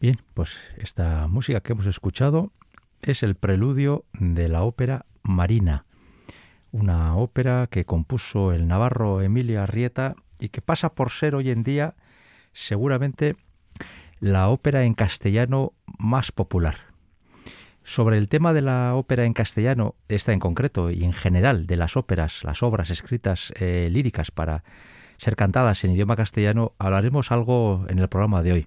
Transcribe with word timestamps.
Bien, 0.00 0.18
pues 0.32 0.56
esta 0.78 1.26
música 1.28 1.60
que 1.60 1.72
hemos 1.72 1.84
escuchado 1.84 2.52
es 3.02 3.22
el 3.22 3.34
preludio 3.34 4.06
de 4.14 4.48
la 4.48 4.62
ópera 4.62 5.04
Marina, 5.22 5.84
una 6.72 7.14
ópera 7.16 7.66
que 7.70 7.84
compuso 7.84 8.54
el 8.54 8.66
navarro 8.66 9.20
Emilio 9.20 9.60
Arrieta 9.60 10.14
y 10.38 10.48
que 10.48 10.62
pasa 10.62 10.94
por 10.94 11.10
ser 11.10 11.34
hoy 11.34 11.50
en 11.50 11.64
día 11.64 11.96
seguramente 12.54 13.36
la 14.20 14.48
ópera 14.48 14.84
en 14.84 14.94
castellano 14.94 15.74
más 15.98 16.32
popular. 16.32 16.76
Sobre 17.84 18.16
el 18.16 18.30
tema 18.30 18.54
de 18.54 18.62
la 18.62 18.94
ópera 18.94 19.26
en 19.26 19.34
castellano, 19.34 19.96
esta 20.08 20.32
en 20.32 20.40
concreto, 20.40 20.90
y 20.90 21.04
en 21.04 21.12
general 21.12 21.66
de 21.66 21.76
las 21.76 21.98
óperas, 21.98 22.42
las 22.42 22.62
obras 22.62 22.88
escritas 22.88 23.52
eh, 23.56 23.90
líricas 23.92 24.30
para 24.30 24.64
ser 25.18 25.36
cantadas 25.36 25.84
en 25.84 25.90
idioma 25.90 26.16
castellano, 26.16 26.72
hablaremos 26.78 27.30
algo 27.32 27.84
en 27.90 27.98
el 27.98 28.08
programa 28.08 28.42
de 28.42 28.52
hoy 28.52 28.66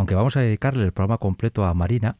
aunque 0.00 0.14
vamos 0.14 0.34
a 0.38 0.40
dedicarle 0.40 0.82
el 0.82 0.92
programa 0.92 1.18
completo 1.18 1.66
a 1.66 1.74
Marina 1.74 2.16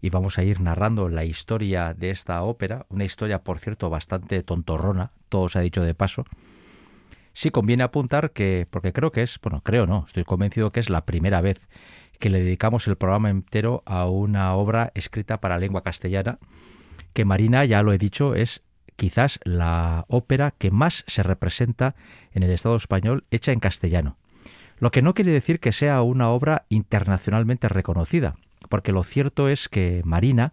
y 0.00 0.10
vamos 0.10 0.38
a 0.38 0.44
ir 0.44 0.60
narrando 0.60 1.08
la 1.08 1.24
historia 1.24 1.92
de 1.92 2.10
esta 2.10 2.40
ópera, 2.44 2.86
una 2.90 3.02
historia, 3.02 3.42
por 3.42 3.58
cierto, 3.58 3.90
bastante 3.90 4.44
tontorrona, 4.44 5.10
todo 5.30 5.48
se 5.48 5.58
ha 5.58 5.62
dicho 5.62 5.82
de 5.82 5.96
paso, 5.96 6.26
sí 7.32 7.50
conviene 7.50 7.82
apuntar 7.82 8.30
que, 8.30 8.68
porque 8.70 8.92
creo 8.92 9.10
que 9.10 9.24
es, 9.24 9.40
bueno, 9.42 9.62
creo 9.64 9.84
no, 9.84 10.04
estoy 10.06 10.22
convencido 10.22 10.70
que 10.70 10.78
es 10.78 10.90
la 10.90 11.06
primera 11.06 11.40
vez 11.40 11.66
que 12.20 12.30
le 12.30 12.38
dedicamos 12.38 12.86
el 12.86 12.94
programa 12.94 13.30
entero 13.30 13.82
a 13.84 14.08
una 14.08 14.54
obra 14.54 14.92
escrita 14.94 15.40
para 15.40 15.58
lengua 15.58 15.82
castellana, 15.82 16.38
que 17.14 17.24
Marina, 17.24 17.64
ya 17.64 17.82
lo 17.82 17.92
he 17.92 17.98
dicho, 17.98 18.36
es 18.36 18.62
quizás 18.94 19.40
la 19.42 20.04
ópera 20.06 20.52
que 20.52 20.70
más 20.70 21.02
se 21.08 21.24
representa 21.24 21.96
en 22.30 22.44
el 22.44 22.50
Estado 22.52 22.76
español 22.76 23.24
hecha 23.32 23.50
en 23.50 23.58
castellano. 23.58 24.18
Lo 24.84 24.90
que 24.90 25.00
no 25.00 25.14
quiere 25.14 25.30
decir 25.30 25.60
que 25.60 25.72
sea 25.72 26.02
una 26.02 26.28
obra 26.28 26.66
internacionalmente 26.68 27.70
reconocida, 27.70 28.36
porque 28.68 28.92
lo 28.92 29.02
cierto 29.02 29.48
es 29.48 29.70
que 29.70 30.02
Marina 30.04 30.52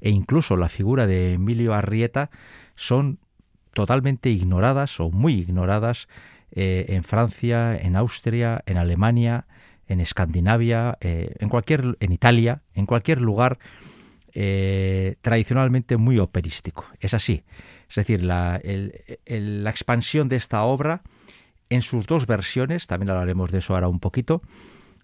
e 0.00 0.10
incluso 0.10 0.56
la 0.56 0.68
figura 0.68 1.08
de 1.08 1.32
Emilio 1.32 1.74
Arrieta 1.74 2.30
son 2.76 3.18
totalmente 3.72 4.30
ignoradas 4.30 5.00
o 5.00 5.10
muy 5.10 5.34
ignoradas 5.40 6.06
eh, 6.52 6.86
en 6.90 7.02
Francia, 7.02 7.76
en 7.76 7.96
Austria, 7.96 8.62
en 8.66 8.76
Alemania, 8.76 9.46
en 9.88 9.98
Escandinavia, 9.98 10.96
eh, 11.00 11.34
en 11.40 11.48
cualquier, 11.48 11.96
en 11.98 12.12
Italia, 12.12 12.62
en 12.76 12.86
cualquier 12.86 13.20
lugar 13.20 13.58
eh, 14.34 15.16
tradicionalmente 15.20 15.96
muy 15.96 16.20
operístico. 16.20 16.86
Es 17.00 17.12
así. 17.12 17.42
Es 17.88 17.96
decir, 17.96 18.22
la, 18.22 18.60
la 19.26 19.70
expansión 19.70 20.28
de 20.28 20.36
esta 20.36 20.62
obra 20.62 21.02
en 21.74 21.82
sus 21.82 22.06
dos 22.06 22.26
versiones, 22.26 22.86
también 22.86 23.10
hablaremos 23.10 23.50
de 23.50 23.58
eso 23.58 23.74
ahora 23.74 23.88
un 23.88 24.00
poquito, 24.00 24.42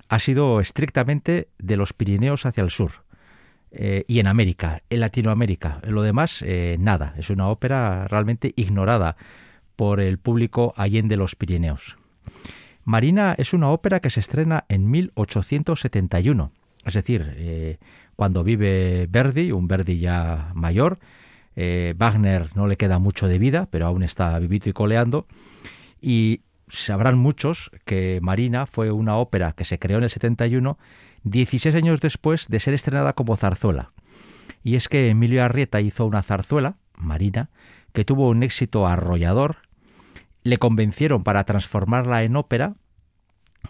ha 0.08 0.18
sido 0.18 0.60
estrictamente 0.60 1.48
de 1.58 1.76
los 1.76 1.92
Pirineos 1.92 2.46
hacia 2.46 2.62
el 2.62 2.70
sur. 2.70 3.04
Eh, 3.72 4.04
y 4.08 4.18
en 4.18 4.26
América, 4.26 4.82
en 4.90 5.00
Latinoamérica. 5.00 5.80
En 5.84 5.94
lo 5.94 6.02
demás, 6.02 6.42
eh, 6.44 6.76
nada. 6.80 7.14
Es 7.16 7.30
una 7.30 7.48
ópera 7.48 8.08
realmente 8.08 8.52
ignorada 8.56 9.16
por 9.76 10.00
el 10.00 10.18
público 10.18 10.74
allende 10.76 11.16
los 11.16 11.36
Pirineos. 11.36 11.96
Marina 12.84 13.34
es 13.38 13.52
una 13.52 13.68
ópera 13.68 14.00
que 14.00 14.10
se 14.10 14.20
estrena 14.20 14.64
en 14.68 14.90
1871, 14.90 16.50
es 16.84 16.94
decir, 16.94 17.34
eh, 17.36 17.78
cuando 18.16 18.42
vive 18.42 19.06
Verdi, 19.08 19.52
un 19.52 19.68
Verdi 19.68 19.98
ya 19.98 20.50
mayor. 20.54 20.98
Wagner 21.96 22.56
no 22.56 22.66
le 22.66 22.78
queda 22.78 22.98
mucho 22.98 23.28
de 23.28 23.38
vida, 23.38 23.68
pero 23.70 23.84
aún 23.84 24.02
está 24.02 24.38
vivito 24.38 24.70
y 24.70 24.72
coleando. 24.72 25.26
Y 26.00 26.40
sabrán 26.70 27.18
muchos 27.18 27.70
que 27.84 28.20
Marina 28.22 28.66
fue 28.66 28.90
una 28.90 29.16
ópera 29.16 29.52
que 29.52 29.64
se 29.64 29.78
creó 29.78 29.98
en 29.98 30.04
el 30.04 30.10
71, 30.10 30.78
16 31.24 31.74
años 31.74 32.00
después 32.00 32.46
de 32.48 32.60
ser 32.60 32.74
estrenada 32.74 33.12
como 33.12 33.36
zarzuela. 33.36 33.92
Y 34.62 34.76
es 34.76 34.88
que 34.88 35.10
Emilio 35.10 35.44
Arrieta 35.44 35.80
hizo 35.80 36.06
una 36.06 36.22
zarzuela, 36.22 36.76
Marina, 36.96 37.50
que 37.92 38.04
tuvo 38.04 38.28
un 38.28 38.42
éxito 38.42 38.86
arrollador, 38.86 39.56
le 40.42 40.58
convencieron 40.58 41.24
para 41.24 41.44
transformarla 41.44 42.22
en 42.22 42.36
ópera, 42.36 42.74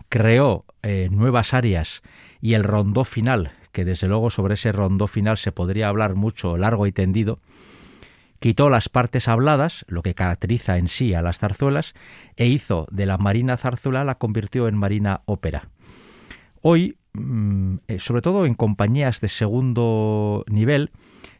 creó 0.08 0.64
eh, 0.82 1.08
nuevas 1.10 1.54
áreas 1.54 2.02
y 2.40 2.54
el 2.54 2.64
rondó 2.64 3.04
final, 3.04 3.52
que 3.72 3.84
desde 3.84 4.08
luego 4.08 4.30
sobre 4.30 4.54
ese 4.54 4.72
rondó 4.72 5.06
final 5.06 5.38
se 5.38 5.52
podría 5.52 5.88
hablar 5.88 6.14
mucho 6.14 6.56
largo 6.56 6.86
y 6.86 6.92
tendido, 6.92 7.40
quitó 8.40 8.70
las 8.70 8.88
partes 8.88 9.28
habladas, 9.28 9.84
lo 9.86 10.02
que 10.02 10.14
caracteriza 10.14 10.78
en 10.78 10.88
sí 10.88 11.14
a 11.14 11.22
las 11.22 11.38
zarzuelas, 11.38 11.94
e 12.36 12.46
hizo 12.46 12.86
de 12.90 13.06
la 13.06 13.18
marina 13.18 13.56
zarzuela 13.56 14.02
la 14.02 14.16
convirtió 14.16 14.66
en 14.66 14.76
marina 14.76 15.20
ópera. 15.26 15.68
Hoy, 16.62 16.96
mm, 17.12 17.76
eh, 17.86 17.98
sobre 17.98 18.22
todo 18.22 18.46
en 18.46 18.54
compañías 18.54 19.20
de 19.20 19.28
segundo 19.28 20.44
nivel, 20.48 20.90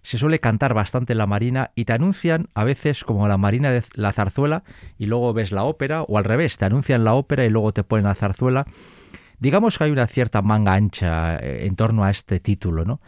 se 0.03 0.19
suele 0.19 0.41
cantar 0.41 0.75
bastante 0.75 1.15
la 1.15 1.27
marina 1.27 1.73
y 1.75 1.87
te 1.87 1.95
anuncian 1.95 2.49
a 2.55 2.65
veces 2.65 3.05
como 3.05 3.29
la 3.29 3.39
marina 3.39 3.71
de 3.71 3.83
la 3.95 4.13
zarzuela 4.13 4.63
y 4.99 5.07
luego 5.07 5.33
ves 5.33 5.53
la 5.53 5.65
ópera, 5.65 6.03
o 6.03 6.19
al 6.19 6.25
revés, 6.25 6.59
te 6.59 6.67
anuncian 6.67 7.05
la 7.05 7.15
ópera 7.15 7.45
y 7.45 7.51
luego 7.51 7.73
te 7.73 7.83
ponen 7.83 8.05
la 8.05 8.15
zarzuela. 8.15 8.67
Digamos 9.39 9.79
que 9.79 9.85
hay 9.85 9.91
una 9.91 10.07
cierta 10.07 10.43
manga 10.43 10.75
ancha 10.75 11.37
eh, 11.37 11.67
en 11.67 11.77
torno 11.77 12.05
a 12.05 12.11
este 12.11 12.41
título, 12.41 12.85
¿no? 12.85 13.01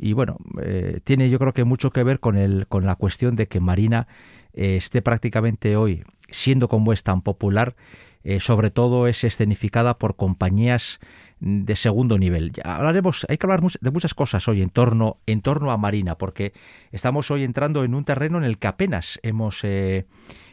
Y 0.00 0.12
bueno, 0.12 0.38
eh, 0.62 1.00
tiene 1.04 1.30
yo 1.30 1.38
creo 1.38 1.52
que 1.52 1.64
mucho 1.64 1.90
que 1.90 2.02
ver 2.02 2.20
con, 2.20 2.36
el, 2.36 2.66
con 2.68 2.86
la 2.86 2.96
cuestión 2.96 3.36
de 3.36 3.48
que 3.48 3.60
Marina 3.60 4.06
eh, 4.52 4.76
esté 4.76 5.02
prácticamente 5.02 5.76
hoy, 5.76 6.04
siendo 6.30 6.68
como 6.68 6.92
es 6.92 7.02
tan 7.02 7.22
popular, 7.22 7.76
eh, 8.24 8.40
sobre 8.40 8.70
todo 8.70 9.06
es 9.06 9.24
escenificada 9.24 9.98
por 9.98 10.16
compañías 10.16 10.98
de 11.40 11.76
segundo 11.76 12.18
nivel. 12.18 12.52
Ya 12.52 12.76
hablaremos, 12.76 13.26
hay 13.28 13.38
que 13.38 13.46
hablar 13.46 13.62
de 13.80 13.90
muchas 13.90 14.14
cosas 14.14 14.48
hoy 14.48 14.60
en 14.60 14.70
torno, 14.70 15.18
en 15.26 15.40
torno 15.40 15.70
a 15.70 15.76
Marina, 15.76 16.16
porque 16.18 16.52
estamos 16.90 17.30
hoy 17.30 17.44
entrando 17.44 17.84
en 17.84 17.94
un 17.94 18.04
terreno 18.04 18.38
en 18.38 18.44
el 18.44 18.58
que 18.58 18.66
apenas 18.66 19.20
hemos 19.22 19.62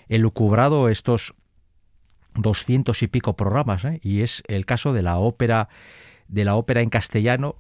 elucubrado 0.07 0.89
estos 0.89 1.33
doscientos 2.36 3.01
y 3.01 3.07
pico 3.07 3.36
programas, 3.36 3.83
y 4.01 4.21
es 4.21 4.44
el 4.47 4.68
caso 4.68 4.94
de 4.94 5.01
la 5.01 5.18
ópera 5.18 5.69
de 6.27 6.44
la 6.44 6.56
ópera 6.56 6.81
en 6.81 6.89
castellano 6.89 7.56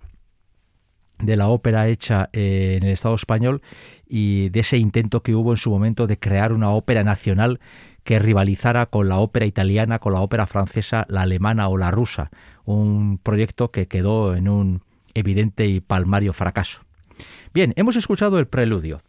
de 1.19 1.37
la 1.37 1.47
ópera 1.47 1.87
hecha 1.87 2.29
eh, 2.33 2.75
en 2.77 2.83
el 2.83 2.91
Estado 2.91 3.15
español 3.15 3.61
y 4.07 4.49
de 4.49 4.59
ese 4.61 4.77
intento 4.77 5.23
que 5.23 5.35
hubo 5.35 5.51
en 5.51 5.57
su 5.57 5.69
momento 5.69 6.07
de 6.07 6.19
crear 6.19 6.53
una 6.53 6.71
ópera 6.71 7.03
nacional 7.03 7.59
que 8.03 8.19
rivalizara 8.19 8.85
con 8.85 9.09
la 9.09 9.17
ópera 9.17 9.45
italiana, 9.45 9.99
con 9.99 10.13
la 10.13 10.21
ópera 10.21 10.45
francesa, 10.45 11.05
la 11.09 11.21
alemana 11.21 11.67
o 11.69 11.77
la 11.77 11.89
rusa, 11.91 12.29
un 12.63 13.17
proyecto 13.17 13.71
que 13.71 13.87
quedó 13.87 14.35
en 14.35 14.47
un 14.47 14.83
evidente 15.13 15.65
y 15.65 15.79
palmario 15.79 16.33
fracaso. 16.33 16.81
Bien, 17.53 17.73
hemos 17.77 17.95
escuchado 17.95 18.37
el 18.37 18.47
preludio. 18.47 19.01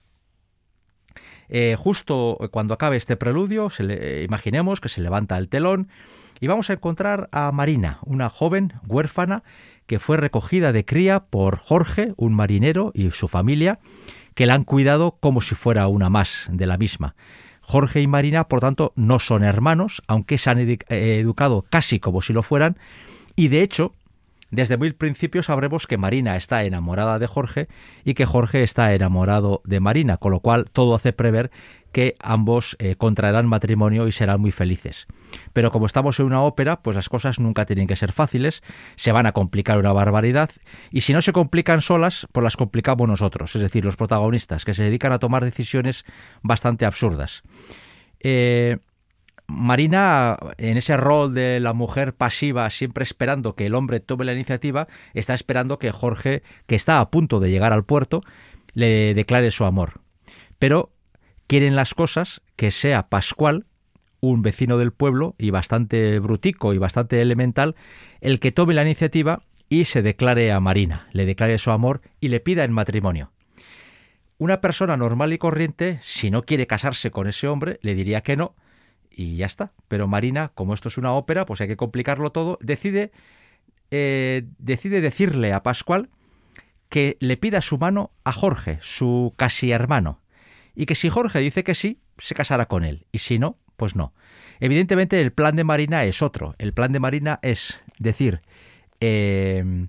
Eh, 1.49 1.77
justo 1.79 2.39
cuando 2.51 2.75
acabe 2.75 2.97
este 2.97 3.17
preludio, 3.17 3.71
se 3.71 4.25
imaginemos 4.25 4.81
que 4.81 4.89
se 4.89 5.01
levanta 5.01 5.37
el 5.37 5.49
telón 5.49 5.89
y 6.41 6.47
vamos 6.47 6.71
a 6.71 6.75
encontrar 6.75 7.29
a 7.33 7.51
Marina, 7.53 7.99
una 8.03 8.29
joven 8.29 8.75
huérfana 8.87 9.43
que 9.87 9.99
fue 9.99 10.17
recogida 10.17 10.73
de 10.73 10.85
cría 10.85 11.21
por 11.21 11.57
Jorge, 11.57 12.13
un 12.17 12.35
marinero, 12.35 12.91
y 12.95 13.11
su 13.11 13.29
familia, 13.29 13.79
que 14.35 14.47
la 14.47 14.55
han 14.55 14.65
cuidado 14.65 15.17
como 15.21 15.41
si 15.41 15.55
fuera 15.55 15.87
una 15.89 16.11
más 16.11 16.49
de 16.51 16.67
la 16.67 16.77
misma. 16.77 17.15
Jorge 17.61 18.01
y 18.01 18.07
Marina, 18.07 18.49
por 18.49 18.61
tanto, 18.61 18.93
no 18.97 19.19
son 19.19 19.43
hermanos, 19.43 20.03
aunque 20.07 20.39
se 20.39 20.51
han 20.51 20.59
eh, 20.59 20.79
educado 20.89 21.65
casi 21.69 22.01
como 22.01 22.23
si 22.23 22.33
lo 22.33 22.43
fueran, 22.43 22.79
y 23.35 23.49
de 23.49 23.63
hecho, 23.63 23.93
desde 24.51 24.77
muy 24.77 24.93
principio 24.93 25.43
sabremos 25.43 25.87
que 25.87 25.99
Marina 25.99 26.37
está 26.37 26.65
enamorada 26.65 27.19
de 27.19 27.27
Jorge 27.27 27.69
y 28.05 28.15
que 28.15 28.27
Jorge 28.27 28.63
está 28.63 28.95
enamorado 28.95 29.63
de 29.65 29.81
Marina, 29.81 30.17
con 30.17 30.33
lo 30.33 30.41
cual 30.41 30.67
todo 30.73 30.95
hace 30.95 31.13
prever 31.13 31.51
que 31.97 32.15
ambos 32.21 32.77
eh, 32.79 32.97
contraerán 32.97 33.47
matrimonio 33.47 34.07
y 34.07 34.13
serán 34.13 34.39
muy 34.39 34.51
felices. 34.51 35.07
Pero 35.55 35.73
como 35.73 35.87
estamos 35.87 36.21
en 36.21 36.27
una 36.27 36.43
ópera, 36.43 36.83
pues 36.83 36.95
las 36.95 37.09
cosas 37.09 37.41
nunca 37.41 37.65
tienen 37.65 37.87
que 37.87 37.97
ser 37.97 38.13
fáciles, 38.13 38.63
se 38.97 39.13
van 39.13 39.25
a 39.25 39.33
complicar 39.33 39.79
una 39.79 39.95
barbaridad, 39.95 40.51
y 40.91 41.01
si 41.01 41.15
no 41.15 41.23
se 41.23 41.33
complican 41.33 41.81
solas, 41.81 42.27
pues 42.33 42.45
las 42.45 42.59
complicamos 42.59 43.09
nosotros, 43.09 43.57
es 43.57 43.63
decir, 43.63 43.87
los 43.87 43.97
protagonistas, 43.97 44.67
que 44.67 44.75
se 44.75 44.83
dedican 44.83 45.11
a 45.15 45.19
tomar 45.19 45.43
decisiones 45.43 46.05
bastante 46.43 46.85
absurdas. 46.85 47.43
Eh, 48.21 48.77
Marina, 49.47 50.37
en 50.59 50.77
ese 50.77 50.99
rol 50.99 51.33
de 51.33 51.61
la 51.61 51.73
mujer 51.73 52.15
pasiva, 52.15 52.69
siempre 52.69 53.05
esperando 53.05 53.57
que 53.57 53.65
el 53.65 53.75
hombre 53.75 54.01
tome 54.01 54.27
la 54.27 54.35
iniciativa, 54.35 54.87
está 55.15 55.33
esperando 55.33 55.79
que 55.79 55.93
Jorge, 55.93 56.43
que 56.67 56.75
está 56.75 57.01
a 57.01 57.11
punto 57.11 57.41
de 57.41 57.51
llegar 57.51 57.73
al 57.73 57.87
puerto, 57.87 58.21
le 58.75 59.15
declare 59.15 59.51
su 59.51 59.65
amor. 59.65 60.03
Pero 60.59 60.91
quieren 61.47 61.77
las 61.77 61.95
cosas 61.95 62.43
que 62.57 62.71
sea 62.71 63.09
Pascual, 63.09 63.67
un 64.21 64.43
vecino 64.43 64.79
del 64.79 64.93
pueblo 64.93 65.35
y 65.39 65.51
bastante 65.51 66.19
brutico 66.19 66.75
y 66.75 66.79
bastante 66.79 67.21
elemental, 67.21 67.77
el 68.21 68.41
que 68.41 68.53
tome 68.53 68.75
la 68.75 68.83
iniciativa 68.83 69.43
y 69.69 69.85
se 69.85 70.03
declare 70.03 70.53
a 70.53 70.61
Marina, 70.61 71.09
le 71.13 71.27
declare 71.27 71.59
su 71.59 71.71
amor 71.71 72.03
y 72.21 72.29
le 72.29 72.41
pida 72.41 72.65
en 72.65 72.73
matrimonio. 72.73 73.33
Una 74.39 74.61
persona 74.61 74.97
normal 74.97 75.33
y 75.33 75.39
corriente, 75.39 75.99
si 76.03 76.31
no 76.31 76.43
quiere 76.43 76.67
casarse 76.67 77.11
con 77.11 77.27
ese 77.27 77.49
hombre, 77.49 77.79
le 77.83 77.95
diría 77.95 78.23
que 78.23 78.37
no 78.37 78.55
y 79.11 79.37
ya 79.37 79.47
está. 79.47 79.73
Pero 79.89 80.07
Marina, 80.07 80.53
como 80.55 80.75
esto 80.75 80.89
es 80.89 80.99
una 80.99 81.15
ópera, 81.15 81.47
pues 81.47 81.61
hay 81.63 81.69
que 81.69 81.77
complicarlo 81.77 82.31
todo, 82.31 82.59
decide 82.61 83.13
eh, 83.91 84.43
decide 84.59 85.01
decirle 85.01 85.53
a 85.53 85.63
Pascual 85.63 86.11
que 86.89 87.17
le 87.21 87.37
pida 87.37 87.61
su 87.61 87.79
mano 87.79 88.11
a 88.25 88.33
Jorge, 88.33 88.79
su 88.81 89.33
casi 89.37 89.71
hermano, 89.71 90.21
y 90.77 90.87
que 90.87 90.95
si 90.95 91.09
Jorge 91.09 91.41
dice 91.41 91.65
que 91.65 91.75
sí, 91.75 91.99
se 92.19 92.35
casará 92.35 92.67
con 92.67 92.85
él, 92.85 93.07
y 93.11 93.19
si 93.19 93.39
no, 93.39 93.59
pues 93.77 93.97
no. 93.97 94.13
Evidentemente 94.61 95.21
el 95.21 95.33
plan 95.33 95.57
de 95.57 95.65
Marina 95.65 96.05
es 96.05 96.23
otro. 96.23 96.55
El 96.59 96.73
plan 96.73 96.93
de 96.93 97.01
Marina 97.01 97.41
es 97.43 97.83
decir, 97.99 98.43
em, 99.01 99.89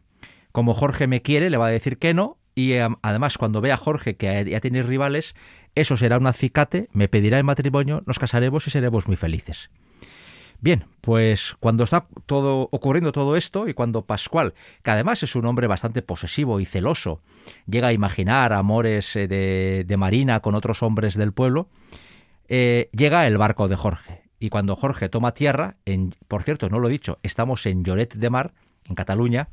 como 0.52 0.74
Jorge 0.74 1.08
me 1.08 1.22
quiere, 1.22 1.50
le 1.50 1.58
va 1.58 1.68
a 1.68 1.72
decir 1.72 1.98
que 1.98 2.14
no, 2.14 2.38
y 2.56 2.74
em, 2.74 2.96
además 3.02 3.38
cuando 3.38 3.62
vea 3.62 3.76
a 3.76 3.78
Jorge 3.78 4.16
que 4.16 4.46
ya 4.50 4.60
tiene 4.60 4.82
rivales, 4.82 5.36
eso 5.76 5.96
será 5.96 6.18
un 6.18 6.28
acicate, 6.28 6.90
me 6.92 7.08
pedirá 7.08 7.38
el 7.38 7.44
matrimonio, 7.44 8.04
nos 8.08 8.18
casaremos 8.20 8.66
y 8.68 8.72
seremos 8.72 9.08
muy 9.08 9.16
felices. 9.16 9.70
Bien, 10.60 10.86
pues 11.02 11.56
cuando 11.60 11.84
está 11.84 12.08
todo 12.26 12.68
ocurriendo 12.72 13.12
todo 13.12 13.36
esto 13.36 13.68
y 13.68 13.74
cuando 13.74 14.06
Pascual, 14.06 14.56
que 14.84 14.92
además 14.92 15.22
es 15.22 15.36
un 15.36 15.46
hombre 15.46 15.68
bastante 15.68 16.02
posesivo 16.02 16.60
y 16.60 16.66
celoso, 16.66 17.22
llega 17.68 17.90
a 17.90 17.94
imaginar 17.94 18.54
amores 18.54 19.16
eh, 19.16 19.28
de, 19.28 19.98
Marina 19.98 20.40
con 20.40 20.56
otros 20.56 20.82
hombres 20.82 21.16
del 21.16 21.32
pueblo, 21.32 21.70
eh, 22.48 22.90
llega 22.92 23.28
el 23.28 23.38
barco 23.38 23.68
de 23.68 23.76
Jorge. 23.76 24.24
Y 24.40 24.50
cuando 24.50 24.76
Jorge 24.76 25.10
toma 25.10 25.34
tierra, 25.34 25.78
en, 25.86 26.16
por 26.28 26.44
cierto, 26.44 26.70
no 26.70 26.80
lo 26.80 26.88
he 26.88 26.92
dicho, 26.92 27.20
estamos 27.24 27.66
en 27.66 27.84
Lloret 27.84 28.16
de 28.16 28.30
Mar, 28.30 28.54
en 28.86 28.96
Cataluña, 28.96 29.50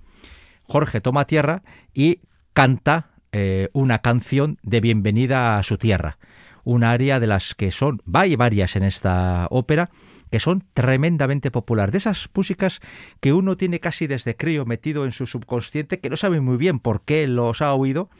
Jorge 0.62 1.00
toma 1.00 1.26
tierra 1.26 1.62
y 1.92 2.20
canta 2.54 3.10
eh, 3.32 3.68
una 3.72 3.98
canción 3.98 4.58
de 4.62 4.80
bienvenida 4.80 5.58
a 5.58 5.62
su 5.62 5.76
tierra. 5.76 6.18
Un 6.64 6.82
área 6.82 7.20
de 7.20 7.26
las 7.26 7.54
que 7.54 7.70
son, 7.70 8.00
hay 8.12 8.36
varias 8.36 8.76
en 8.76 8.84
esta 8.84 9.46
ópera, 9.50 9.90
que 10.30 10.40
son 10.40 10.64
tremendamente 10.74 11.50
populares. 11.50 11.92
De 11.92 11.98
esas 11.98 12.28
músicas 12.34 12.80
que 13.20 13.32
uno 13.32 13.56
tiene 13.56 13.80
casi 13.80 14.06
desde 14.06 14.36
crío 14.36 14.64
metido 14.66 15.04
en 15.04 15.12
su 15.12 15.26
subconsciente, 15.26 16.00
que 16.00 16.10
no 16.10 16.16
sabe 16.16 16.40
muy 16.40 16.56
bien 16.56 16.78
por 16.80 17.02
qué 17.02 17.26
los 17.26 17.62
ha 17.62 17.74
oído. 17.74 18.10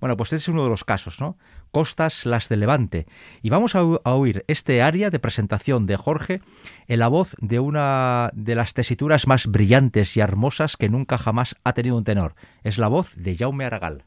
Bueno, 0.00 0.16
pues 0.16 0.28
este 0.28 0.36
es 0.36 0.48
uno 0.48 0.64
de 0.64 0.70
los 0.70 0.84
casos, 0.84 1.20
¿no? 1.20 1.38
Costas 1.70 2.26
las 2.26 2.48
de 2.48 2.56
Levante. 2.56 3.06
Y 3.42 3.50
vamos 3.50 3.74
a, 3.74 3.82
oír 3.84 4.44
este 4.48 4.82
área 4.82 5.10
de 5.10 5.18
presentación 5.18 5.86
de 5.86 5.96
Jorge 5.96 6.40
en 6.88 6.98
la 6.98 7.08
voz 7.08 7.34
de 7.40 7.58
una 7.58 8.30
de 8.34 8.54
las 8.54 8.74
tesituras 8.74 9.26
más 9.26 9.46
brillantes 9.46 10.16
y 10.16 10.20
hermosas 10.20 10.76
que 10.76 10.88
nunca 10.88 11.16
jamás 11.16 11.56
ha 11.64 11.72
tenido 11.72 11.96
un 11.96 12.04
tenor. 12.04 12.34
Es 12.62 12.78
la 12.78 12.88
voz 12.88 13.14
de 13.16 13.36
Jaume 13.36 13.64
Aragal. 13.64 14.04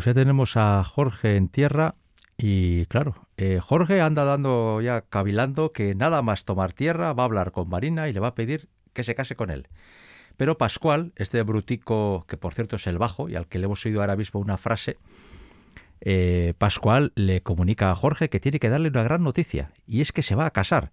Pues 0.00 0.06
ya 0.06 0.14
tenemos 0.14 0.56
a 0.56 0.82
Jorge 0.82 1.36
en 1.36 1.48
tierra 1.48 1.94
y 2.38 2.86
claro, 2.86 3.28
eh, 3.36 3.60
Jorge 3.60 4.00
anda 4.00 4.24
dando 4.24 4.80
ya 4.80 5.02
cavilando 5.02 5.72
que 5.72 5.94
nada 5.94 6.22
más 6.22 6.46
tomar 6.46 6.72
tierra 6.72 7.12
va 7.12 7.24
a 7.24 7.26
hablar 7.26 7.52
con 7.52 7.68
Marina 7.68 8.08
y 8.08 8.14
le 8.14 8.20
va 8.20 8.28
a 8.28 8.34
pedir 8.34 8.70
que 8.94 9.04
se 9.04 9.14
case 9.14 9.36
con 9.36 9.50
él. 9.50 9.68
Pero 10.38 10.56
Pascual, 10.56 11.12
este 11.16 11.42
brutico 11.42 12.24
que 12.28 12.38
por 12.38 12.54
cierto 12.54 12.76
es 12.76 12.86
el 12.86 12.96
bajo 12.96 13.28
y 13.28 13.34
al 13.34 13.46
que 13.46 13.58
le 13.58 13.66
hemos 13.66 13.84
oído 13.84 14.00
ahora 14.00 14.16
mismo 14.16 14.40
una 14.40 14.56
frase, 14.56 14.96
eh, 16.00 16.54
Pascual 16.56 17.12
le 17.14 17.42
comunica 17.42 17.90
a 17.90 17.94
Jorge 17.94 18.30
que 18.30 18.40
tiene 18.40 18.58
que 18.58 18.70
darle 18.70 18.88
una 18.88 19.02
gran 19.02 19.22
noticia 19.22 19.70
y 19.86 20.00
es 20.00 20.12
que 20.12 20.22
se 20.22 20.34
va 20.34 20.46
a 20.46 20.50
casar. 20.50 20.92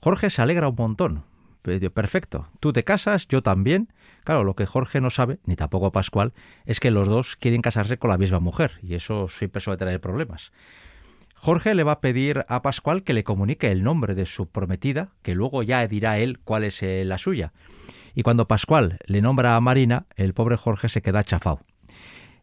Jorge 0.00 0.30
se 0.30 0.40
alegra 0.40 0.68
un 0.68 0.76
montón. 0.76 1.24
Perfecto, 1.62 2.48
tú 2.60 2.72
te 2.72 2.84
casas, 2.84 3.28
yo 3.28 3.42
también. 3.42 3.92
Claro, 4.24 4.44
lo 4.44 4.54
que 4.54 4.66
Jorge 4.66 5.00
no 5.00 5.10
sabe, 5.10 5.38
ni 5.44 5.56
tampoco 5.56 5.92
Pascual, 5.92 6.32
es 6.66 6.80
que 6.80 6.90
los 6.90 7.08
dos 7.08 7.36
quieren 7.36 7.62
casarse 7.62 7.98
con 7.98 8.10
la 8.10 8.18
misma 8.18 8.40
mujer 8.40 8.78
y 8.82 8.94
eso 8.94 9.28
siempre 9.28 9.60
suele 9.60 9.78
traer 9.78 10.00
problemas. 10.00 10.52
Jorge 11.34 11.74
le 11.74 11.84
va 11.84 11.92
a 11.92 12.00
pedir 12.00 12.44
a 12.48 12.60
Pascual 12.60 13.02
que 13.02 13.14
le 13.14 13.24
comunique 13.24 13.70
el 13.70 13.82
nombre 13.82 14.14
de 14.14 14.26
su 14.26 14.46
prometida, 14.46 15.08
que 15.22 15.34
luego 15.34 15.62
ya 15.62 15.86
dirá 15.86 16.18
él 16.18 16.38
cuál 16.38 16.64
es 16.64 16.82
eh, 16.82 17.02
la 17.06 17.16
suya. 17.16 17.52
Y 18.14 18.22
cuando 18.22 18.46
Pascual 18.46 18.98
le 19.06 19.22
nombra 19.22 19.56
a 19.56 19.60
Marina, 19.60 20.06
el 20.16 20.34
pobre 20.34 20.56
Jorge 20.56 20.90
se 20.90 21.00
queda 21.00 21.24
chafado. 21.24 21.60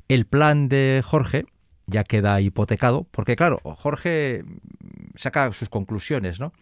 El 0.08 0.26
plan 0.26 0.68
de 0.68 1.04
Jorge 1.06 1.46
ya 1.86 2.04
queda 2.04 2.42
hipotecado, 2.42 3.08
porque 3.12 3.36
claro, 3.36 3.60
Jorge 3.64 4.44
saca 5.16 5.52
sus 5.52 5.70
conclusiones, 5.70 6.40
¿no? 6.40 6.54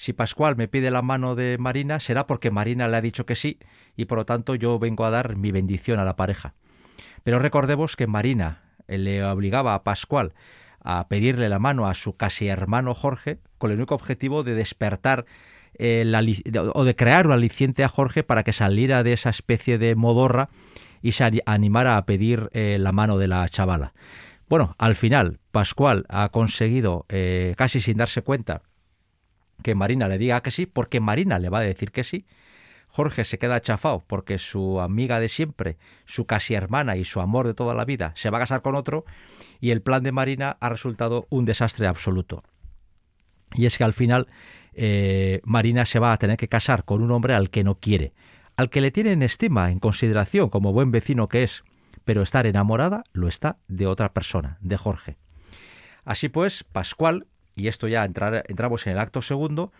Si 0.00 0.14
Pascual 0.14 0.56
me 0.56 0.66
pide 0.66 0.90
la 0.90 1.02
mano 1.02 1.34
de 1.34 1.58
Marina, 1.58 2.00
será 2.00 2.26
porque 2.26 2.50
Marina 2.50 2.88
le 2.88 2.96
ha 2.96 3.02
dicho 3.02 3.26
que 3.26 3.34
sí, 3.34 3.58
y 3.96 4.06
por 4.06 4.16
lo 4.16 4.24
tanto 4.24 4.54
yo 4.54 4.78
vengo 4.78 5.04
a 5.04 5.10
dar 5.10 5.36
mi 5.36 5.52
bendición 5.52 6.00
a 6.00 6.06
la 6.06 6.16
pareja. 6.16 6.54
Pero 7.22 7.38
recordemos 7.38 7.96
que 7.96 8.06
Marina 8.06 8.62
le 8.88 9.22
obligaba 9.22 9.74
a 9.74 9.84
Pascual 9.84 10.32
a 10.82 11.06
pedirle 11.08 11.50
la 11.50 11.58
mano 11.58 11.86
a 11.86 11.92
su 11.92 12.16
casi 12.16 12.48
hermano 12.48 12.94
Jorge, 12.94 13.40
con 13.58 13.72
el 13.72 13.76
único 13.76 13.94
objetivo 13.94 14.42
de 14.42 14.54
despertar 14.54 15.26
o 15.78 16.84
de 16.84 16.96
crear 16.96 17.26
un 17.26 17.34
aliciente 17.34 17.84
a 17.84 17.88
Jorge 17.90 18.22
para 18.22 18.42
que 18.42 18.54
saliera 18.54 19.02
de 19.02 19.12
esa 19.12 19.28
especie 19.28 19.76
de 19.76 19.96
modorra 19.96 20.48
y 21.02 21.12
se 21.12 21.42
animara 21.44 21.98
a 21.98 22.06
pedir 22.06 22.48
eh, 22.54 22.78
la 22.80 22.92
mano 22.92 23.18
de 23.18 23.28
la 23.28 23.46
chavala. 23.50 23.92
Bueno, 24.48 24.74
al 24.78 24.96
final, 24.96 25.40
Pascual 25.52 26.06
ha 26.08 26.30
conseguido, 26.30 27.04
eh, 27.10 27.52
casi 27.58 27.82
sin 27.82 27.98
darse 27.98 28.22
cuenta, 28.22 28.62
que 29.62 29.74
Marina 29.74 30.08
le 30.08 30.18
diga 30.18 30.42
que 30.42 30.50
sí, 30.50 30.66
porque 30.66 31.00
Marina 31.00 31.38
le 31.38 31.48
va 31.48 31.58
a 31.58 31.62
decir 31.62 31.92
que 31.92 32.04
sí. 32.04 32.26
Jorge 32.88 33.24
se 33.24 33.38
queda 33.38 33.60
chafado 33.60 34.02
porque 34.06 34.38
su 34.38 34.80
amiga 34.80 35.20
de 35.20 35.28
siempre, 35.28 35.76
su 36.06 36.26
casi 36.26 36.54
hermana 36.54 36.96
y 36.96 37.04
su 37.04 37.20
amor 37.20 37.46
de 37.46 37.54
toda 37.54 37.72
la 37.72 37.84
vida 37.84 38.12
se 38.16 38.30
va 38.30 38.38
a 38.38 38.40
casar 38.40 38.62
con 38.62 38.74
otro 38.74 39.04
y 39.60 39.70
el 39.70 39.80
plan 39.80 40.02
de 40.02 40.10
Marina 40.10 40.56
ha 40.60 40.68
resultado 40.68 41.26
un 41.30 41.44
desastre 41.44 41.86
absoluto. 41.86 42.42
Y 43.54 43.66
es 43.66 43.78
que 43.78 43.84
al 43.84 43.92
final 43.92 44.26
eh, 44.72 45.40
Marina 45.44 45.86
se 45.86 46.00
va 46.00 46.12
a 46.12 46.18
tener 46.18 46.36
que 46.36 46.48
casar 46.48 46.84
con 46.84 47.02
un 47.02 47.10
hombre 47.12 47.34
al 47.34 47.50
que 47.50 47.62
no 47.62 47.76
quiere, 47.76 48.12
al 48.56 48.70
que 48.70 48.80
le 48.80 48.90
tiene 48.90 49.12
en 49.12 49.22
estima, 49.22 49.70
en 49.70 49.78
consideración, 49.78 50.50
como 50.50 50.72
buen 50.72 50.90
vecino 50.90 51.28
que 51.28 51.44
es, 51.44 51.62
pero 52.04 52.22
estar 52.22 52.46
enamorada 52.46 53.04
lo 53.12 53.28
está 53.28 53.58
de 53.68 53.86
otra 53.86 54.12
persona, 54.12 54.58
de 54.60 54.76
Jorge. 54.76 55.16
Así 56.04 56.28
pues, 56.28 56.64
Pascual, 56.64 57.26
y 57.60 57.68
esto 57.68 57.88
ya 57.88 58.04
entramos 58.04 58.86
en 58.86 58.92
el 58.92 58.98
acto 58.98 59.22
segundo, 59.22 59.72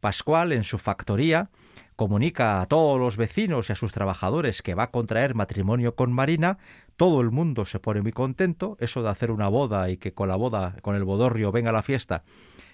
Pascual 0.00 0.52
en 0.52 0.64
su 0.64 0.78
factoría 0.78 1.50
comunica 1.96 2.60
a 2.60 2.66
todos 2.66 3.00
los 3.00 3.16
vecinos 3.16 3.68
y 3.68 3.72
a 3.72 3.76
sus 3.76 3.92
trabajadores 3.92 4.62
que 4.62 4.74
va 4.74 4.84
a 4.84 4.90
contraer 4.92 5.34
matrimonio 5.34 5.96
con 5.96 6.12
Marina, 6.12 6.58
todo 6.96 7.20
el 7.20 7.32
mundo 7.32 7.64
se 7.64 7.80
pone 7.80 8.02
muy 8.02 8.12
contento, 8.12 8.76
eso 8.78 9.02
de 9.02 9.08
hacer 9.08 9.32
una 9.32 9.48
boda 9.48 9.90
y 9.90 9.96
que 9.96 10.12
con 10.12 10.28
la 10.28 10.36
boda, 10.36 10.76
con 10.82 10.94
el 10.94 11.02
bodorrio 11.02 11.50
venga 11.50 11.72
la 11.72 11.82
fiesta, 11.82 12.22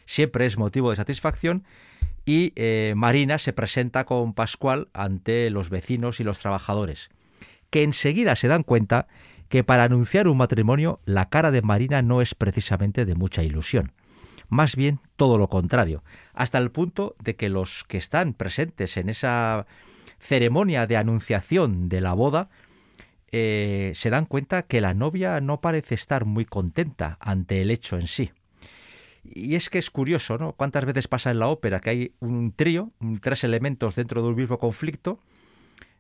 siempre 0.05 0.44
es 0.44 0.59
motivo 0.59 0.90
de 0.90 0.96
satisfacción. 0.96 1.64
Y 2.27 2.53
eh, 2.57 2.92
Marina 2.96 3.38
se 3.38 3.55
presenta 3.55 4.05
con 4.05 4.35
Pascual 4.35 4.88
ante 4.92 5.48
los 5.48 5.70
vecinos 5.70 6.20
y 6.20 6.24
los 6.24 6.38
trabajadores, 6.38 7.09
que 7.70 7.83
enseguida 7.83 8.37
se 8.37 8.48
dan 8.48 8.62
cuenta 8.62 9.09
que 9.48 9.64
para 9.64 9.85
anunciar 9.85 10.29
un 10.29 10.37
matrimonio 10.37 11.00
la 11.07 11.31
cara 11.31 11.50
de 11.50 11.62
Marina 11.62 12.03
no 12.03 12.20
es 12.20 12.35
precisamente 12.35 13.07
de 13.07 13.14
mucha 13.14 13.42
ilusión. 13.42 13.92
Más 14.48 14.76
bien 14.76 15.00
todo 15.16 15.38
lo 15.38 15.48
contrario, 15.48 16.02
hasta 16.33 16.59
el 16.59 16.70
punto 16.70 17.16
de 17.22 17.37
que 17.37 17.48
los 17.48 17.85
que 17.85 17.98
están 17.98 18.35
presentes 18.35 18.96
en 18.96 19.09
esa 19.09 19.66
ceremonia 20.18 20.87
de 20.87 20.96
anunciación 20.96 21.88
de 21.88 22.00
la 22.00 22.14
boda 22.14 22.48
eh, 23.33 23.92
se 23.94 24.11
dan 24.11 24.26
cuenta 24.26 24.62
que 24.62 24.80
la 24.80 24.94
novia 24.94 25.40
no 25.40 25.61
parece 25.61 25.94
estar 25.94 26.24
muy 26.24 26.44
contenta 26.44 27.16
ante 27.20 27.62
el 27.62 27.70
hecho 27.70 27.98
en 27.98 28.07
sí. 28.07 28.30
Y 29.24 29.54
es 29.54 29.70
que 29.70 29.78
es 29.78 29.90
curioso, 29.90 30.38
¿no? 30.38 30.52
¿Cuántas 30.52 30.85
veces 30.85 31.09
pasa 31.09 31.30
en 31.30 31.38
la 31.38 31.48
ópera 31.48 31.80
que 31.80 31.90
hay 31.90 32.12
un 32.20 32.52
trío, 32.52 32.92
tres 33.20 33.42
elementos 33.42 33.96
dentro 33.96 34.22
de 34.22 34.28
un 34.28 34.37
mismo 34.37 34.59
conflicto? 34.59 35.18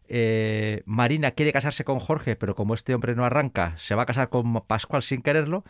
Eh, 0.06 0.82
Marina 0.84 1.30
quiere 1.30 1.52
casarse 1.52 1.84
con 1.84 1.98
Jorge, 1.98 2.36
pero 2.36 2.54
como 2.54 2.74
este 2.74 2.94
hombre 2.94 3.14
no 3.14 3.24
arranca, 3.24 3.74
se 3.78 3.94
va 3.94 4.02
a 4.02 4.06
casar 4.06 4.28
con 4.28 4.60
Pascual 4.66 5.02
sin 5.02 5.22
quererlo. 5.22 5.64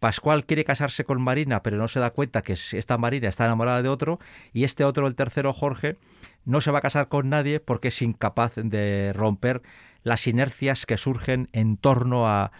Pascual 0.00 0.44
quiere 0.44 0.64
casarse 0.64 1.04
con 1.04 1.20
Marina, 1.20 1.62
pero 1.62 1.76
no 1.76 1.88
se 1.88 2.00
da 2.00 2.10
cuenta 2.10 2.42
que 2.42 2.52
esta 2.52 2.98
Marina 2.98 3.28
está 3.28 3.44
enamorada 3.44 3.82
de 3.82 3.88
otro, 3.88 4.20
y 4.52 4.64
este 4.64 4.84
otro, 4.84 5.06
el 5.06 5.14
tercero 5.14 5.52
Jorge, 5.52 5.96
no 6.44 6.60
se 6.60 6.70
va 6.70 6.78
a 6.78 6.82
casar 6.82 7.08
con 7.08 7.28
nadie 7.28 7.60
porque 7.60 7.88
es 7.88 8.00
incapaz 8.02 8.54
de 8.54 9.12
romper 9.14 9.62
las 10.04 10.26
inercias 10.26 10.86
que 10.86 10.96
surgen 10.96 11.48
en 11.52 11.76
torno 11.76 12.28
a, 12.28 12.52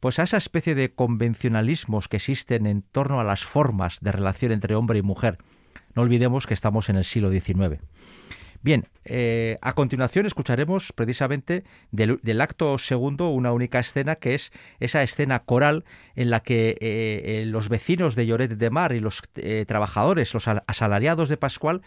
pues 0.00 0.18
a 0.18 0.22
esa 0.22 0.36
especie 0.36 0.74
de 0.74 0.92
convencionalismos 0.92 2.08
que 2.08 2.16
existen 2.16 2.66
en 2.66 2.82
torno 2.82 3.20
a 3.20 3.24
las 3.24 3.44
formas 3.44 3.98
de 4.00 4.12
relación 4.12 4.52
entre 4.52 4.74
hombre 4.74 4.98
y 4.98 5.02
mujer. 5.02 5.38
No 5.94 6.02
olvidemos 6.02 6.46
que 6.46 6.54
estamos 6.54 6.88
en 6.88 6.96
el 6.96 7.04
siglo 7.04 7.30
XIX. 7.30 7.80
Bien, 8.60 8.88
eh, 9.04 9.56
a 9.62 9.74
continuación 9.74 10.26
escucharemos 10.26 10.92
precisamente 10.92 11.64
del, 11.92 12.40
acto 12.40 12.76
segundo 12.78 13.28
una 13.28 13.52
única 13.52 13.78
escena 13.78 14.16
que 14.16 14.34
es 14.34 14.52
esa 14.80 15.02
escena 15.02 15.40
coral 15.40 15.84
en 16.16 16.30
la 16.30 16.40
que 16.40 16.70
eh, 16.70 16.76
eh, 16.80 17.44
los 17.46 17.68
vecinos 17.68 18.16
de 18.16 18.26
Lloret 18.26 18.50
de 18.50 18.70
Mar 18.70 18.92
y 18.92 19.00
los 19.00 19.22
trabajadores, 19.66 20.34
los 20.34 20.48
asalariados 20.48 21.28
de 21.28 21.36
Pascual, 21.36 21.82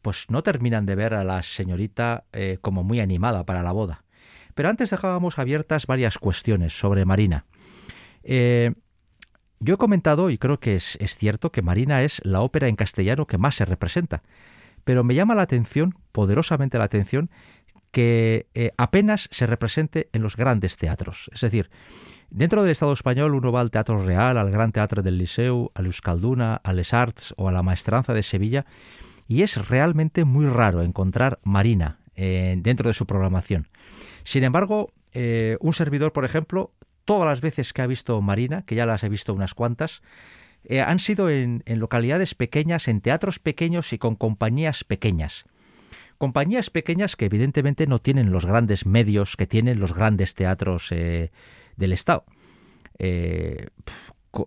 pues 0.00 0.30
no 0.30 0.42
terminan 0.42 0.86
de 0.86 0.94
ver 0.94 1.14
a 1.14 1.24
la 1.24 1.42
señorita 1.42 2.24
como 2.60 2.82
muy 2.82 3.00
animada 3.00 3.44
para 3.44 3.62
la 3.62 3.72
boda. 3.72 4.04
Pero 4.54 4.68
antes 4.68 4.90
dejábamos 4.90 5.38
abiertas 5.38 5.86
varias 5.86 6.18
cuestiones 6.18 6.78
sobre 6.78 7.04
Marina. 7.04 7.44
Yo 9.64 9.74
he 9.74 9.78
comentado, 9.78 10.30
y 10.30 10.38
creo 10.38 10.58
que 10.58 10.74
es, 10.74 10.98
cierto, 11.16 11.52
que 11.52 11.62
Marina 11.62 12.02
es 12.02 12.20
la 12.24 12.40
ópera 12.40 12.66
en 12.66 12.74
castellano 12.74 13.28
que 13.28 13.38
más 13.38 13.54
se 13.54 13.64
representa. 13.64 14.24
Pero 14.84 15.04
me 15.04 15.14
llama 15.14 15.34
la 15.34 15.42
atención, 15.42 15.94
poderosamente 16.12 16.78
la 16.78 16.84
atención, 16.84 17.30
que 17.92 18.46
eh, 18.54 18.72
apenas 18.78 19.28
se 19.30 19.46
represente 19.46 20.08
en 20.12 20.22
los 20.22 20.36
grandes 20.36 20.76
teatros. 20.76 21.30
Es 21.32 21.42
decir, 21.42 21.70
dentro 22.30 22.62
del 22.62 22.72
Estado 22.72 22.92
español 22.92 23.34
uno 23.34 23.52
va 23.52 23.60
al 23.60 23.70
Teatro 23.70 24.02
Real, 24.02 24.38
al 24.38 24.50
Gran 24.50 24.72
Teatro 24.72 25.02
del 25.02 25.18
Liceu, 25.18 25.70
a 25.74 25.82
Euskalduna, 25.82 26.56
a 26.64 26.72
Les 26.72 26.94
Arts 26.94 27.34
o 27.36 27.48
a 27.48 27.52
la 27.52 27.62
Maestranza 27.62 28.14
de 28.14 28.22
Sevilla, 28.22 28.64
y 29.28 29.42
es 29.42 29.68
realmente 29.68 30.24
muy 30.24 30.46
raro 30.46 30.82
encontrar 30.82 31.38
Marina 31.44 31.98
eh, 32.16 32.54
dentro 32.58 32.88
de 32.88 32.94
su 32.94 33.06
programación. 33.06 33.68
Sin 34.24 34.42
embargo, 34.42 34.92
eh, 35.12 35.58
un 35.60 35.74
servidor, 35.74 36.12
por 36.12 36.24
ejemplo, 36.24 36.72
todas 37.04 37.28
las 37.28 37.40
veces 37.40 37.72
que 37.72 37.82
ha 37.82 37.86
visto 37.86 38.20
Marina, 38.22 38.62
que 38.62 38.74
ya 38.74 38.86
las 38.86 39.04
he 39.04 39.08
visto 39.08 39.34
unas 39.34 39.54
cuantas, 39.54 40.02
eh, 40.64 40.80
han 40.80 40.98
sido 40.98 41.30
en, 41.30 41.62
localidades 41.66 42.34
pequeñas, 42.34 42.88
en 42.88 43.00
teatros 43.00 43.38
pequeños 43.38 43.92
y 43.92 43.98
con 43.98 44.16
compañías 44.16 44.84
pequeñas. 44.84 45.44
Compañías 46.18 46.70
pequeñas 46.70 47.16
que 47.16 47.26
evidentemente 47.26 47.86
no 47.86 47.98
tienen 48.00 48.30
los 48.30 48.46
grandes 48.46 48.86
medios 48.86 49.36
que 49.36 49.46
tienen 49.46 49.80
los 49.80 49.94
grandes 49.94 50.34
teatros 50.34 50.90
del 50.90 51.92
Estado 51.92 52.24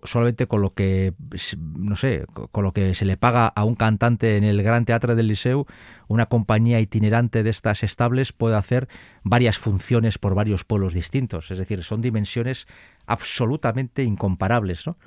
solamente 0.04 0.47
con 0.47 0.62
lo 0.62 0.71
que 0.71 1.13
no 1.62 1.95
sé 1.95 2.25
con 2.51 2.63
lo 2.63 2.71
que 2.71 2.95
se 2.95 3.06
le 3.06 3.17
paga 3.17 3.47
a 3.47 3.63
un 3.63 3.75
cantante 3.75 4.38
en 4.38 4.43
el 4.43 4.63
Gran 4.63 4.86
Teatro 4.86 5.15
del 5.15 5.28
Liceu 5.28 5.65
una 6.08 6.25
compañía 6.25 6.80
itinerante 6.80 7.43
de 7.43 7.51
estas 7.51 7.84
estables 7.84 8.34
puede 8.34 8.56
hacer 8.56 8.88
varias 9.23 9.60
funciones 9.60 10.17
por 10.17 10.34
varios 10.34 10.63
pueblos 10.63 10.93
distintos 10.93 11.51
es 11.51 11.60
decir 11.60 11.84
son 11.84 12.01
dimensiones 12.01 12.67
absolutamente 13.06 14.04
incomparables 14.04 14.88
¿no? 14.88 14.97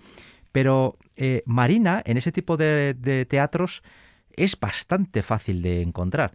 Pero 0.52 0.96
eh, 1.16 1.42
Marina 1.46 2.02
en 2.04 2.16
ese 2.16 2.32
tipo 2.32 2.56
de, 2.56 2.94
de 2.94 3.26
teatros 3.26 3.82
es 4.32 4.58
bastante 4.58 5.22
fácil 5.22 5.62
de 5.62 5.82
encontrar. 5.82 6.34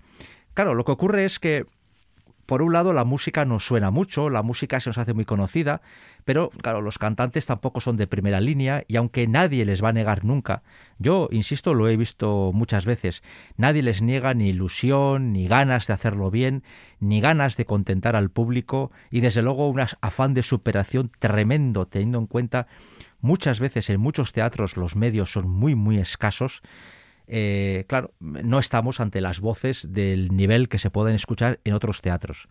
Claro 0.54 0.76
lo 0.76 0.84
que 0.86 0.92
ocurre 0.92 1.26
es 1.26 1.40
que 1.40 1.66
por 2.46 2.62
un 2.62 2.74
lado, 2.74 2.94
la 2.94 3.06
música 3.06 3.46
nos 3.46 3.66
suena 3.66 3.90
mucho, 3.90 4.30
la 4.30 4.42
música 4.42 4.80
se 4.80 4.90
nos 4.90 4.98
hace 4.98 5.14
muy 5.14 5.26
conocida, 5.26 5.82
pero 6.26 6.50
claro, 6.62 6.82
los 6.82 7.00
cantantes 7.00 7.46
tampoco 7.46 7.80
son 7.80 7.98
de 7.98 8.08
primera 8.08 8.42
línea 8.42 8.84
y 8.88 8.98
aunque 8.98 9.28
nadie 9.28 9.66
les 9.66 9.84
va 9.84 9.90
a 9.90 9.94
negar 9.94 10.26
nunca, 10.26 10.64
yo, 11.00 11.30
insisto, 11.32 11.74
lo 11.74 11.88
he 11.88 11.98
visto 11.98 12.52
muchas 12.54 12.86
veces, 12.86 13.24
nadie 13.58 13.84
les 13.84 14.02
niega 14.02 14.34
ni 14.34 14.50
ilusión, 14.50 15.32
ni 15.32 15.48
ganas 15.48 15.88
de 15.88 15.94
hacerlo 15.94 16.32
bien, 16.32 16.64
ni 17.00 17.22
ganas 17.22 17.56
de 17.58 17.66
contentar 17.66 18.16
al 18.16 18.30
público 18.30 18.92
y 19.10 19.22
desde 19.22 19.42
luego 19.42 19.70
un 19.70 19.80
afán 19.80 20.34
de 20.34 20.44
superación 20.44 21.12
tremendo, 21.20 21.88
teniendo 21.88 22.20
en 22.20 22.28
cuenta 22.28 22.68
muchas 23.22 23.60
veces 23.60 23.90
en 23.90 24.02
muchos 24.02 24.34
teatros 24.34 24.78
los 24.78 24.96
medios 24.96 25.32
son 25.32 25.50
muy, 25.50 25.76
muy 25.76 25.98
escasos 25.98 26.62
eh, 27.28 27.86
claro, 27.88 28.12
no 28.20 28.60
estamos 28.60 29.00
ante 29.00 29.22
las 29.22 29.40
voces 29.40 29.94
del 29.94 30.36
nivel 30.36 30.70
que 30.70 30.78
se 30.78 30.90
pueden 30.90 31.16
escuchar 31.16 31.60
en 31.64 31.74
otros 31.74 32.02
teatros. 32.02 32.48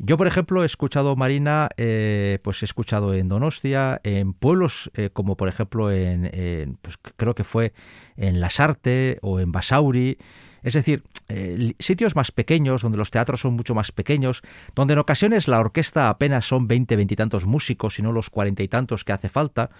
Yo, 0.00 0.16
por 0.16 0.28
ejemplo, 0.28 0.62
he 0.62 0.66
escuchado 0.66 1.16
Marina, 1.16 1.70
eh, 1.76 2.38
pues 2.42 2.62
he 2.62 2.66
escuchado 2.66 3.14
en 3.14 3.28
Donostia, 3.28 4.00
en 4.04 4.32
pueblos 4.32 4.90
eh, 4.94 5.10
como 5.12 5.36
por 5.36 5.48
ejemplo 5.48 5.90
en, 5.90 6.78
pues 6.80 6.96
creo 7.16 7.34
que 7.34 7.42
fue 7.42 7.72
en 8.16 8.40
Lasarte 8.40 9.18
o 9.22 9.40
en 9.40 9.50
Basauri, 9.50 10.18
es 10.62 10.74
decir, 10.74 11.02
sitios 11.78 12.14
más 12.14 12.30
pequeños, 12.30 12.82
donde 12.82 12.98
los 12.98 13.10
teatros 13.10 13.40
son 13.40 13.54
mucho 13.54 13.74
más 13.74 13.90
pequeños, 13.90 14.42
donde 14.74 14.92
en 14.92 14.98
ocasiones 14.98 15.48
la 15.48 15.60
orquesta 15.60 16.08
apenas 16.08 16.46
son 16.46 16.68
20, 16.68 16.94
veintitantos 16.96 17.46
músicos, 17.46 17.98
y 17.98 18.02
no 18.02 18.12
los 18.12 18.30
cuarenta 18.30 18.62
y 18.62 18.68
tantos 18.68 19.04
que 19.04 19.12
hace 19.12 19.28
falta, 19.28 19.70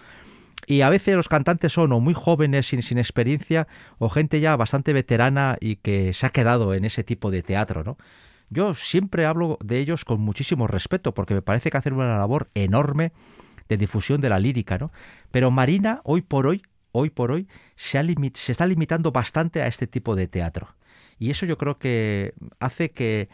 y 0.69 0.83
a 0.83 0.91
veces 0.91 1.17
los 1.17 1.29
cantantes 1.29 1.73
son 1.73 1.93
o 1.93 2.01
muy 2.01 2.13
jóvenes 2.13 2.69
sin, 2.69 2.83
sin, 2.83 2.99
experiencia 2.99 3.67
o 3.97 4.11
gente 4.11 4.39
ya 4.39 4.55
bastante 4.55 4.93
veterana 4.93 5.57
y 5.61 5.77
que 5.77 6.13
se 6.13 6.27
ha 6.27 6.31
quedado 6.31 6.75
en 6.75 6.85
ese 6.85 7.03
tipo 7.03 7.31
de 7.31 7.43
teatro, 7.43 7.85
¿no? 7.85 7.97
Yo 8.51 8.75
siempre 8.75 9.25
hablo 9.25 9.59
de 9.65 9.79
ellos 9.79 10.05
con 10.05 10.21
muchísimo 10.21 10.67
respeto 10.67 11.15
porque 11.15 11.33
me 11.33 11.41
parece 11.41 11.71
que 11.71 11.79
hacen 11.79 11.95
una 11.95 12.19
labor 12.19 12.51
enorme 12.55 13.13
de 13.71 13.79
difusión 13.79 14.21
de 14.21 14.29
la 14.29 14.39
lírica, 14.39 14.77
¿no? 14.77 14.93
Pero 15.31 15.51
Marina 15.51 16.03
hoy 16.05 16.21
por 16.21 16.47
hoy, 16.47 16.61
hoy 16.93 17.09
por 17.09 17.31
hoy 17.33 17.49
se, 17.77 17.99
se 18.35 18.53
está 18.53 18.67
limitando 18.67 19.11
bastante 19.11 19.63
a 19.63 19.69
este 19.69 19.87
tipo 19.87 20.17
de 20.17 20.29
teatro. 20.29 20.75
Y 21.19 21.31
eso 21.31 21.47
yo 21.47 21.57
creo 21.57 21.79
que 21.79 22.35
hace 22.61 22.91
que 22.91 23.31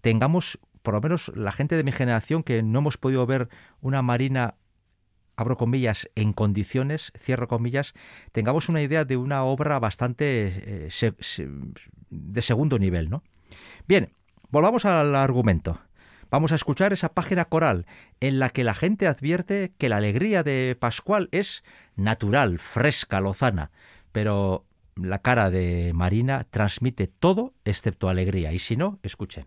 tengamos 0.00 0.58
por 0.82 0.94
lo 0.94 1.02
menos 1.02 1.30
la 1.34 1.52
gente 1.52 1.76
de 1.76 1.84
mi 1.84 1.92
generación 1.92 2.42
que 2.42 2.62
no 2.62 2.78
hemos 2.78 2.96
podido 2.96 3.26
ver 3.26 3.50
una 3.82 4.00
Marina 4.00 4.54
abro 5.38 5.56
comillas, 5.56 6.10
en 6.16 6.32
condiciones, 6.32 7.12
cierro 7.16 7.46
comillas, 7.46 7.94
tengamos 8.32 8.68
una 8.68 8.82
idea 8.82 9.04
de 9.04 9.16
una 9.16 9.44
obra 9.44 9.78
bastante 9.78 10.88
eh, 10.88 11.12
de 12.10 12.42
segundo 12.42 12.80
nivel, 12.80 13.08
¿no? 13.08 13.22
Bien, 13.86 14.12
volvamos 14.50 14.84
al 14.84 15.14
argumento. 15.14 15.80
Vamos 16.28 16.50
a 16.50 16.56
escuchar 16.56 16.92
esa 16.92 17.10
página 17.10 17.44
coral 17.44 17.86
en 18.18 18.40
la 18.40 18.50
que 18.50 18.64
la 18.64 18.74
gente 18.74 19.06
advierte 19.06 19.72
que 19.78 19.88
la 19.88 19.98
alegría 19.98 20.42
de 20.42 20.76
Pascual 20.78 21.28
es 21.30 21.62
natural, 21.94 22.58
fresca, 22.58 23.20
lozana, 23.20 23.70
pero 24.10 24.66
la 24.96 25.20
cara 25.20 25.50
de 25.50 25.92
Marina 25.94 26.48
transmite 26.50 27.06
todo 27.06 27.54
excepto 27.64 28.08
alegría. 28.08 28.52
Y 28.52 28.58
si 28.58 28.76
no, 28.76 28.98
escuchen. 29.04 29.46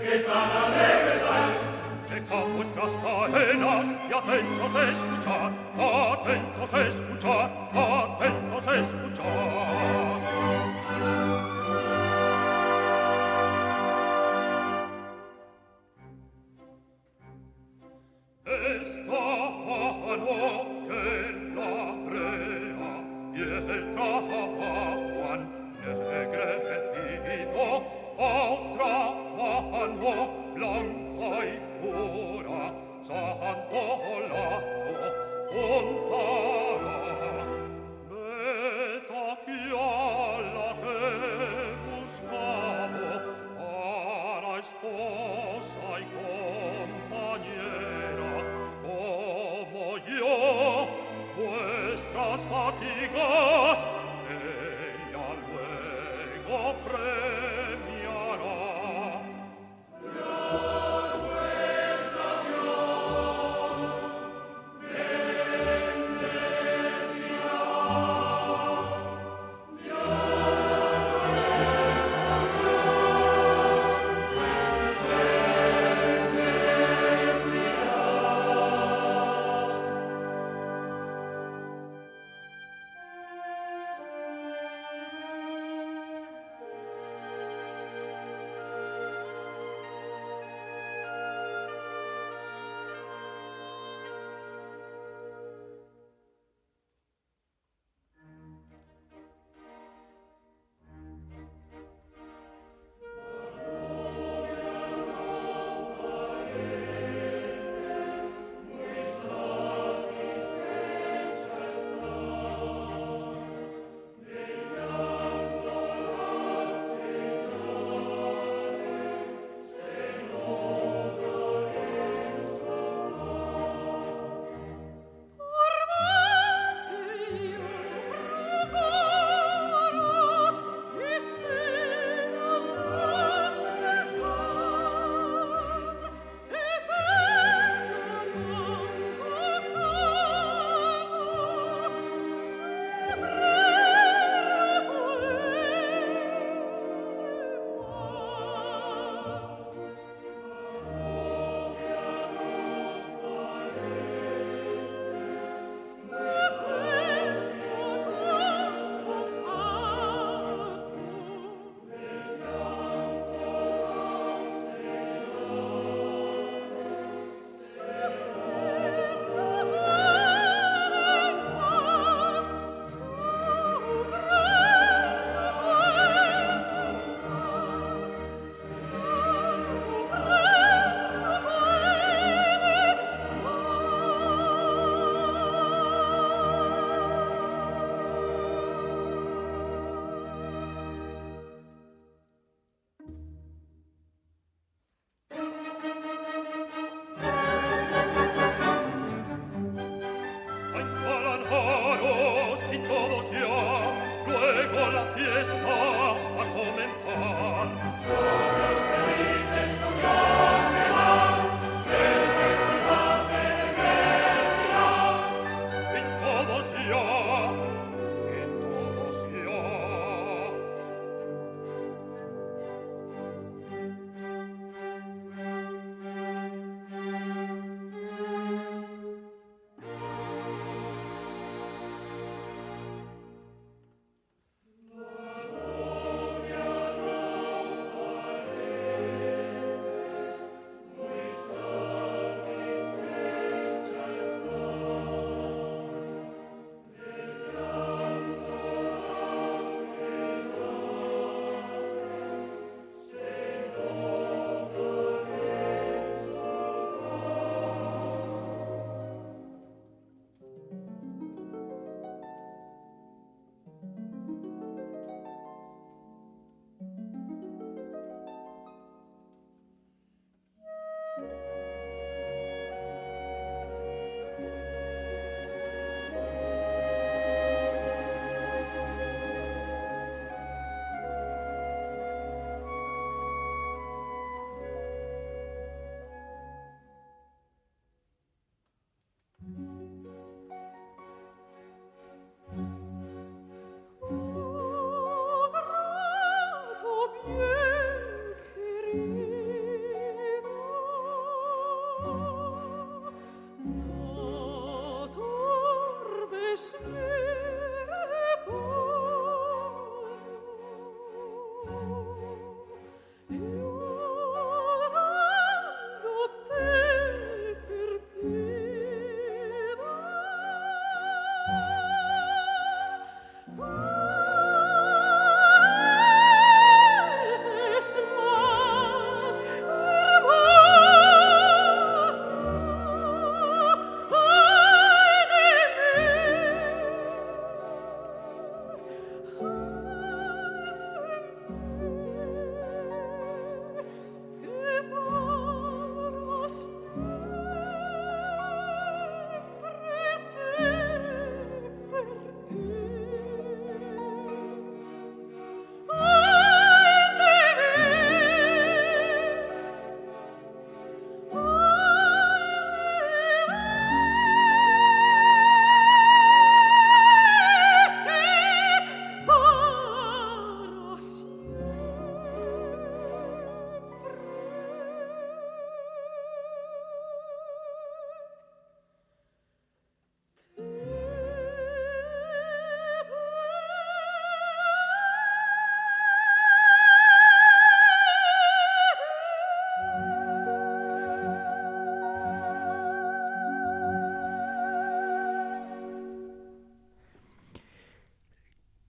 que 0.00 0.18
tan 0.20 0.50
alegre 0.50 1.16
estás. 1.16 1.54
Dejad 2.08 2.46
vuestras 2.56 2.92
cadenas 3.04 3.86
y 4.08 4.12
atentos 4.12 4.74
escuchar 4.74 5.52
atentos 5.76 6.72
escuchar 6.74 7.50
atentos 7.74 8.66
escuchar 8.66 10.18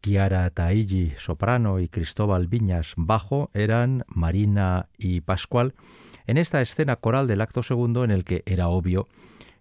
Chiara 0.09 0.51
soprano, 1.17 1.79
y 1.79 1.87
Cristóbal 1.87 2.47
Viñas, 2.47 2.93
bajo, 2.97 3.51
eran 3.53 4.05
Marina 4.07 4.89
y 4.97 5.21
Pascual 5.21 5.75
en 6.25 6.39
esta 6.39 6.61
escena 6.61 6.95
coral 6.95 7.27
del 7.27 7.41
acto 7.41 7.61
segundo 7.61 8.03
en 8.03 8.09
el 8.09 8.23
que 8.23 8.41
era 8.47 8.69
obvio 8.69 9.07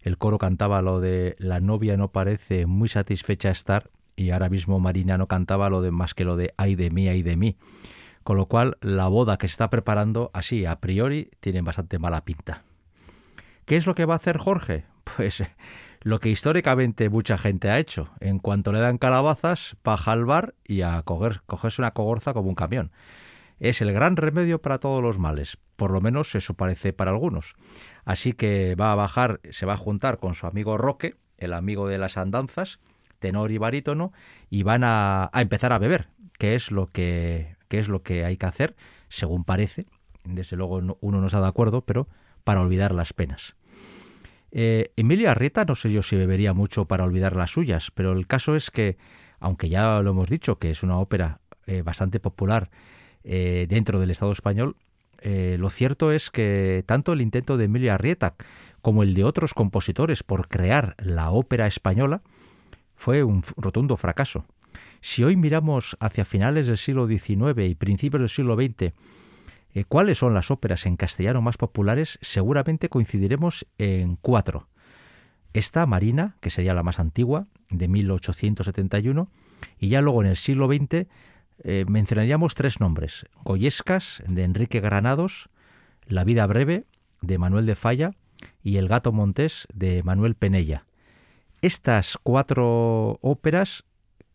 el 0.01 0.17
coro 0.17 0.39
cantaba 0.39 0.81
lo 0.81 1.01
de 1.01 1.37
la 1.39 1.61
novia 1.61 1.99
no 1.99 2.13
parece 2.13 2.65
muy 2.65 2.89
satisfecha 2.89 3.51
estar 3.51 3.91
y 4.17 4.31
ahora 4.31 4.49
mismo 4.49 4.81
Marina 4.81 5.19
no 5.19 5.27
cantaba 5.27 5.69
lo 5.69 5.83
de 5.83 5.91
más 5.91 6.15
que 6.15 6.25
lo 6.25 6.37
de 6.37 6.55
ay 6.57 6.77
de 6.77 6.89
mí, 6.89 7.09
ay 7.09 7.23
de 7.23 7.37
mí. 7.37 7.59
Con 8.25 8.39
lo 8.39 8.47
cual 8.47 8.79
la 8.81 9.07
boda 9.07 9.37
que 9.37 9.49
se 9.49 9.53
está 9.53 9.69
preparando 9.69 10.31
así 10.33 10.65
a 10.65 10.81
priori 10.81 11.31
tiene 11.41 11.61
bastante 11.61 11.99
mala 11.99 12.25
pinta. 12.25 12.63
¿Qué 13.67 13.77
es 13.77 13.87
lo 13.87 13.95
que 13.95 14.07
va 14.07 14.15
a 14.15 14.17
hacer 14.17 14.39
Jorge? 14.39 14.87
Pues 15.17 15.43
lo 16.01 16.21
que 16.21 16.29
históricamente 16.29 17.09
mucha 17.09 17.39
gente 17.39 17.71
ha 17.71 17.79
hecho. 17.79 18.11
En 18.21 18.39
cuanto 18.39 18.73
le 18.73 18.81
dan 18.81 18.99
calabazas, 18.99 19.77
paja 19.83 20.13
al 20.13 20.25
bar 20.25 20.55
y 20.65 20.83
a 20.83 21.03
coger, 21.03 21.43
cogerse 21.47 21.83
una 21.83 21.93
cogorza 21.93 22.33
como 22.33 22.49
un 22.49 22.55
camión. 22.55 22.93
Es 23.59 23.81
el 23.83 23.93
gran 23.93 24.17
remedio 24.17 24.61
para 24.63 24.79
todos 24.79 25.03
los 25.03 25.19
males, 25.19 25.59
por 25.77 25.91
lo 25.91 26.01
menos 26.01 26.35
eso 26.35 26.55
parece 26.55 26.93
para 26.93 27.11
algunos. 27.11 27.55
Así 28.05 28.33
que 28.33 28.77
va 28.77 28.93
a 28.93 28.97
bajar, 28.97 29.41
se 29.51 29.67
va 29.67 29.75
a 29.75 29.79
juntar 29.79 30.19
con 30.19 30.35
su 30.35 30.47
amigo 30.47 30.79
Roque, 30.79 31.17
el 31.39 31.53
amigo 31.53 31.89
de 31.89 31.99
las 31.99 32.17
andanzas, 32.17 32.79
tenor 33.19 33.51
y 33.51 33.59
barítono, 33.59 34.13
y 34.49 34.63
van 34.63 34.85
a, 34.85 35.29
a 35.33 35.43
empezar 35.43 35.73
a 35.73 35.79
beber, 35.79 36.09
que 36.39 36.55
es 36.55 36.71
lo 36.71 36.87
que, 36.87 37.57
que 37.67 37.81
es 37.81 37.89
lo 37.89 38.03
que 38.03 38.25
hay 38.25 38.37
que 38.37 38.47
hacer, 38.47 38.77
según 39.09 39.45
parece. 39.45 39.87
Desde 40.23 40.57
luego 40.57 40.77
uno 41.01 41.21
no 41.21 41.27
está 41.27 41.41
de 41.41 41.49
acuerdo, 41.49 41.83
pero 41.83 42.09
para 42.45 42.61
olvidar 42.61 42.93
las 42.93 43.13
penas. 43.13 43.57
Eh, 44.51 44.93
Emilia 44.97 45.33
Arrieta 45.33 45.65
no 45.65 45.75
sé 45.75 45.93
yo 45.93 46.03
si 46.03 46.17
bebería 46.17 46.55
mucho 46.55 46.87
para 46.87 47.05
olvidar 47.05 47.37
las 47.37 47.51
suyas, 47.51 47.91
pero 47.95 48.13
el 48.13 48.27
caso 48.27 48.57
es 48.57 48.71
que, 48.71 48.97
aunque 49.41 49.69
ya 49.69 50.01
lo 50.03 50.11
hemos 50.11 50.29
dicho, 50.29 50.59
que 50.59 50.71
es 50.71 50.83
una 50.83 50.99
ópera 50.99 51.41
eh, 51.67 51.83
bastante 51.83 52.21
popular 52.21 52.71
eh, 53.25 53.67
dentro 53.69 54.01
del 54.01 54.11
Estado 54.11 54.33
español, 54.33 54.77
lo 55.21 55.69
cierto 55.69 56.13
es 56.13 56.31
que 56.31 56.85
tanto 56.87 57.13
el 57.13 57.21
intento 57.21 57.57
de 57.57 57.65
Emilia 57.65 57.95
Arrieta 57.95 58.37
como 58.83 59.03
el 59.03 59.15
de 59.15 59.25
otros 59.25 59.53
compositores 59.53 60.23
por 60.23 60.47
crear 60.47 60.95
la 60.99 61.33
ópera 61.33 61.67
española 61.67 62.23
fue 62.95 63.25
un 63.25 63.43
rotundo 63.57 63.97
fracaso. 63.97 64.45
Si 65.01 65.25
hoy 65.25 65.37
miramos 65.37 65.97
hacia 65.99 66.25
finales 66.25 66.69
del 66.69 66.79
siglo 66.79 67.09
XIX 67.09 67.69
y 67.69 67.75
principios 67.75 68.21
del 68.21 68.29
siglo 68.29 68.55
XX, 68.55 68.93
eh, 69.75 69.85
¿Cuáles 69.85 70.19
son 70.19 70.35
las 70.35 70.51
óperas 70.51 70.87
en 70.87 70.97
castellano 70.97 71.43
más 71.43 71.57
populares? 71.57 72.19
Seguramente 72.23 72.89
coincidiremos 72.89 73.67
en 73.79 74.17
cuatro. 74.17 74.69
Esta, 75.53 75.87
Marina, 75.87 76.37
que 76.41 76.51
sería 76.51 76.75
la 76.75 76.83
más 76.83 76.99
antigua, 76.99 77.47
de 77.71 77.89
1871, 77.89 79.29
y 79.79 79.89
ya 79.89 80.01
luego 80.01 80.23
en 80.23 80.29
el 80.29 80.37
siglo 80.37 80.67
XX 80.67 81.07
eh, 81.65 81.85
mencionaríamos 81.89 82.55
tres 82.55 82.81
nombres. 82.81 83.27
Goyescas, 83.45 84.23
de 84.27 84.45
Enrique 84.45 84.81
Granados, 84.81 85.49
La 86.07 86.25
vida 86.25 86.47
breve, 86.47 86.85
de 87.21 87.39
Manuel 87.39 87.67
de 87.67 87.75
Falla, 87.75 88.13
y 88.63 88.77
El 88.77 88.89
gato 88.89 89.13
montés, 89.13 89.67
de 89.75 90.03
Manuel 90.03 90.35
Penella. 90.35 90.85
Estas 91.61 92.19
cuatro 92.23 93.19
óperas 93.21 93.85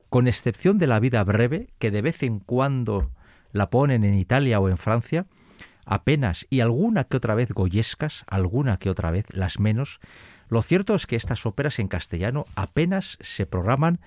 con 0.10 0.28
excepción 0.28 0.78
de 0.78 0.88
la 0.88 1.00
vida 1.00 1.24
breve, 1.24 1.70
que 1.80 1.90
de 1.90 2.02
vez 2.02 2.22
en 2.22 2.40
cuando 2.40 3.12
la 3.54 3.70
ponen 3.70 4.04
en 4.04 4.16
Italia 4.16 4.60
o 4.60 4.68
en 4.68 4.78
Francia, 4.78 5.26
apenas 5.86 6.46
y 6.50 6.60
alguna 6.60 7.06
que 7.06 7.18
otra 7.18 7.36
vez 7.36 7.50
goyescas, 7.50 8.26
alguna 8.28 8.78
que 8.78 8.90
otra 8.90 9.12
vez, 9.12 9.26
las 9.32 9.60
menos, 9.60 10.00
lo 10.50 10.62
cierto 10.62 10.96
es 10.96 11.08
que 11.08 11.16
estas 11.16 11.46
óperas 11.46 11.80
en 11.80 11.88
castellano 11.88 12.46
apenas 12.56 13.18
se 13.22 13.46
programan 13.46 14.00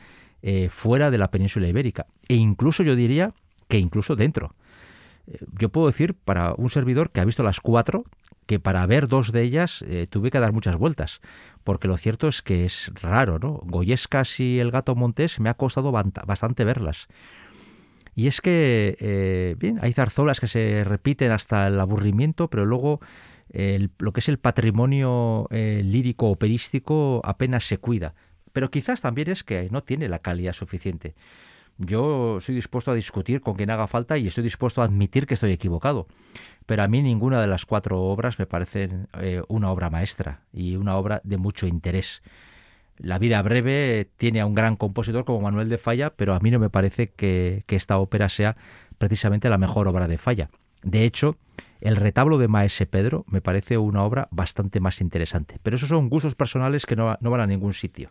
eh, 0.42 0.68
fuera 0.68 1.10
de 1.10 1.18
la 1.18 1.30
península 1.30 1.68
ibérica, 1.68 2.06
e 2.28 2.34
incluso 2.34 2.82
yo 2.82 2.94
diría 2.94 3.32
que 3.68 3.78
incluso 3.78 4.16
dentro. 4.16 4.54
Eh, 5.26 5.38
yo 5.58 5.70
puedo 5.70 5.86
decir 5.86 6.14
para 6.14 6.52
un 6.54 6.70
servidor 6.70 7.10
que 7.10 7.20
ha 7.20 7.24
visto 7.24 7.42
las 7.42 7.60
cuatro, 7.60 8.04
que 8.46 8.60
para 8.60 8.86
ver 8.86 9.08
dos 9.08 9.32
de 9.32 9.42
ellas 9.42 9.82
eh, 9.88 10.06
tuve 10.08 10.30
que 10.30 10.38
dar 10.38 10.52
muchas 10.52 10.76
vueltas, 10.76 11.20
porque 11.64 11.88
lo 11.88 11.96
cierto 11.96 12.28
es 12.28 12.42
que 12.42 12.64
es 12.64 12.92
raro, 12.94 13.38
¿no? 13.40 13.60
Goyescas 13.64 14.38
y 14.38 14.60
el 14.60 14.70
gato 14.70 14.94
montés 14.94 15.40
me 15.40 15.48
ha 15.48 15.54
costado 15.54 15.90
bastante 15.90 16.64
verlas. 16.64 17.08
Y 18.16 18.26
es 18.26 18.40
que, 18.40 18.96
eh, 18.98 19.54
bien, 19.58 19.78
hay 19.82 19.92
zarzolas 19.92 20.40
que 20.40 20.48
se 20.48 20.82
repiten 20.84 21.30
hasta 21.30 21.68
el 21.68 21.78
aburrimiento, 21.78 22.48
pero 22.48 22.64
luego 22.64 23.00
lo 23.98 24.12
que 24.12 24.20
es 24.20 24.28
el 24.28 24.38
patrimonio 24.38 25.46
eh, 25.50 25.82
lírico 25.84 26.30
operístico 26.30 27.20
apenas 27.24 27.64
se 27.64 27.78
cuida. 27.78 28.14
Pero 28.52 28.70
quizás 28.70 29.02
también 29.02 29.30
es 29.30 29.44
que 29.44 29.68
no 29.70 29.82
tiene 29.82 30.08
la 30.08 30.18
calidad 30.18 30.54
suficiente. 30.54 31.14
Yo 31.78 32.38
estoy 32.38 32.54
dispuesto 32.54 32.90
a 32.90 32.94
discutir 32.94 33.42
con 33.42 33.54
quien 33.54 33.70
haga 33.70 33.86
falta 33.86 34.16
y 34.16 34.26
estoy 34.26 34.44
dispuesto 34.44 34.80
a 34.80 34.86
admitir 34.86 35.26
que 35.26 35.34
estoy 35.34 35.52
equivocado. 35.52 36.06
Pero 36.64 36.82
a 36.82 36.88
mí 36.88 37.02
ninguna 37.02 37.40
de 37.40 37.48
las 37.48 37.66
cuatro 37.66 38.00
obras 38.02 38.38
me 38.38 38.46
parecen 38.46 39.08
eh, 39.20 39.42
una 39.48 39.70
obra 39.70 39.90
maestra 39.90 40.40
y 40.52 40.76
una 40.76 40.96
obra 40.96 41.20
de 41.22 41.36
mucho 41.36 41.66
interés. 41.66 42.22
La 42.98 43.18
vida 43.18 43.42
breve 43.42 44.08
tiene 44.16 44.40
a 44.40 44.46
un 44.46 44.54
gran 44.54 44.76
compositor 44.76 45.24
como 45.24 45.40
Manuel 45.40 45.68
de 45.68 45.78
Falla, 45.78 46.10
pero 46.10 46.34
a 46.34 46.40
mí 46.40 46.50
no 46.50 46.58
me 46.58 46.70
parece 46.70 47.10
que, 47.10 47.64
esta 47.68 47.98
ópera 47.98 48.28
sea 48.28 48.56
precisamente 48.98 49.48
la 49.48 49.58
mejor 49.58 49.88
obra 49.88 50.08
de 50.08 50.18
Falla. 50.18 50.50
De 50.82 51.04
hecho, 51.04 51.36
el 51.80 51.96
retablo 51.96 52.38
de 52.38 52.48
Maese 52.48 52.86
Pedro 52.86 53.24
me 53.28 53.40
parece 53.40 53.76
una 53.76 54.02
obra 54.02 54.28
bastante 54.30 54.80
más 54.80 55.00
interesante. 55.00 55.58
Pero 55.62 55.76
esos 55.76 55.90
son 55.90 56.08
gustos 56.08 56.34
personales 56.34 56.86
que 56.86 56.96
no, 56.96 57.16
no 57.20 57.30
van 57.30 57.40
a 57.40 57.46
ningún 57.46 57.74
sitio. 57.74 58.10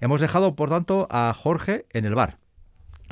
Hemos 0.00 0.20
dejado, 0.20 0.56
por 0.56 0.70
tanto, 0.70 1.06
a 1.10 1.32
Jorge 1.32 1.86
en 1.90 2.04
el 2.04 2.14
bar. 2.14 2.38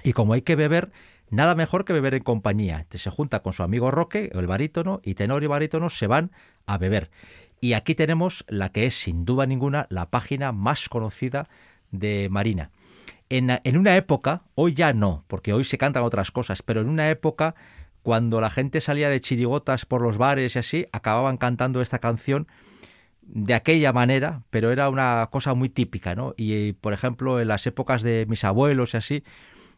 Y 0.03 0.13
como 0.15 0.33
hay 0.33 0.43
que 0.43 0.57
beber, 0.57 0.91
nada 1.31 1.55
mejor 1.55 1.85
que 1.85 1.93
beber 1.93 2.15
en 2.15 2.23
compañía. 2.23 2.87
Se 2.91 3.11
junta 3.11 3.41
con 3.41 3.53
su 3.53 3.63
amigo 3.63 3.91
Roque, 3.91 4.31
el 4.35 4.47
barítono, 4.47 5.01
y 5.05 5.15
tenor 5.15 5.45
y 5.45 5.47
barítono 5.47 5.91
se 5.91 6.07
van 6.07 6.33
a 6.67 6.79
beber. 6.79 7.11
Y 7.63 7.75
aquí 7.75 7.95
tenemos 7.95 8.45
la 8.49 8.73
que 8.73 8.87
es, 8.87 8.95
sin 9.01 9.25
duda 9.25 9.47
ninguna, 9.47 9.87
la 9.89 10.11
página 10.11 10.51
más 10.51 10.89
conocida 10.89 11.49
de 11.93 12.27
Marina. 12.29 12.73
En, 13.29 13.51
en, 13.63 13.79
una 13.79 13.97
época, 13.97 14.43
hoy 14.57 14.75
ya 14.75 14.93
no, 14.93 15.25
porque 15.29 15.53
hoy 15.53 15.63
se 15.63 15.79
cantan 15.79 16.03
otras 16.03 16.33
cosas, 16.33 16.61
pero 16.61 16.81
en 16.81 16.89
una 16.89 17.09
época, 17.09 17.55
cuando 18.03 18.41
la 18.41 18.51
gente 18.51 18.81
salía 18.81 19.09
de 19.09 19.21
chirigotas 19.21 19.87
por 19.87 20.03
los 20.03 20.19
bares 20.19 20.57
y 20.57 20.59
así, 20.59 20.87
acababan 20.91 21.37
cantando 21.37 21.81
esta 21.81 22.01
canción 22.01 22.49
de 23.23 23.55
aquella 23.55 23.93
manera, 23.93 24.43
pero 24.51 24.73
era 24.73 24.89
una 24.89 25.29
cosa 25.31 25.55
muy 25.55 25.69
típica, 25.69 26.17
¿no? 26.17 26.35
Y, 26.37 26.73
por 26.73 26.93
ejemplo, 26.93 27.41
en 27.41 27.47
las 27.47 27.65
épocas 27.69 28.03
de 28.03 28.27
mis 28.29 28.43
abuelos 28.43 28.95
y 28.95 28.97
así, 28.97 29.25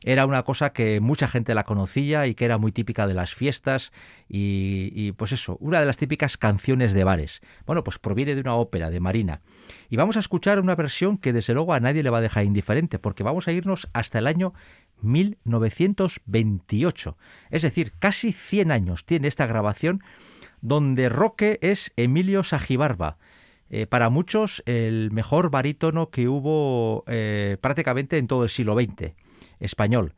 era 0.07 0.27
una 0.27 0.43
cosa 0.43 0.75
que 0.75 1.01
mucha 1.01 1.29
gente 1.29 1.55
la 1.55 1.65
conocía 1.65 2.27
y 2.27 2.35
que 2.35 2.45
era 2.45 2.59
muy 2.59 2.73
típica 2.73 3.07
de 3.07 3.15
las 3.15 3.33
fiestas 3.35 3.91
y, 4.29 5.13
pues 5.13 5.33
eso, 5.33 5.57
una 5.61 5.81
de 5.81 5.87
las 5.87 5.97
típicas 5.97 6.37
canciones 6.37 6.93
de 6.93 7.05
bares. 7.05 7.41
Bueno, 7.65 7.83
pues 7.85 7.99
proviene 7.99 8.35
de 8.35 8.43
una 8.43 8.57
ópera 8.57 8.91
de 8.91 9.01
Marina. 9.01 9.41
Y 9.89 9.97
vamos 9.97 10.19
a 10.19 10.21
escuchar 10.21 10.61
una 10.61 10.75
versión 10.75 11.17
que 11.17 11.33
desde 11.33 11.55
luego 11.55 11.73
a 11.73 11.81
nadie 11.81 12.03
le 12.03 12.11
va 12.11 12.19
a 12.19 12.23
dejar 12.23 12.45
indiferente, 12.45 12.99
porque 12.99 13.23
vamos 13.23 13.49
a 13.49 13.53
irnos 13.53 13.89
hasta 13.95 14.19
el 14.19 14.27
año 14.27 14.53
1928. 15.01 17.17
Es 17.51 17.63
decir, 17.63 17.95
casi 17.99 18.35
100 18.35 18.73
años 18.73 19.07
tiene 19.07 19.29
esta 19.29 19.47
grabación 19.47 20.03
donde 20.61 21.09
Roque 21.09 21.59
es 21.63 21.95
Emilio 21.97 22.45
Sajibarba. 22.45 23.17
Eh, 23.71 23.87
para 23.87 24.11
muchos 24.11 24.63
el 24.67 25.11
mejor 25.13 25.51
barítono 25.51 26.11
que 26.11 26.29
hubo 26.29 27.05
eh, 27.07 27.57
prácticamente 27.63 28.19
en 28.19 28.27
todo 28.27 28.43
el 28.45 28.51
siglo 28.51 28.75
XX 28.75 29.15
español. 29.65 30.15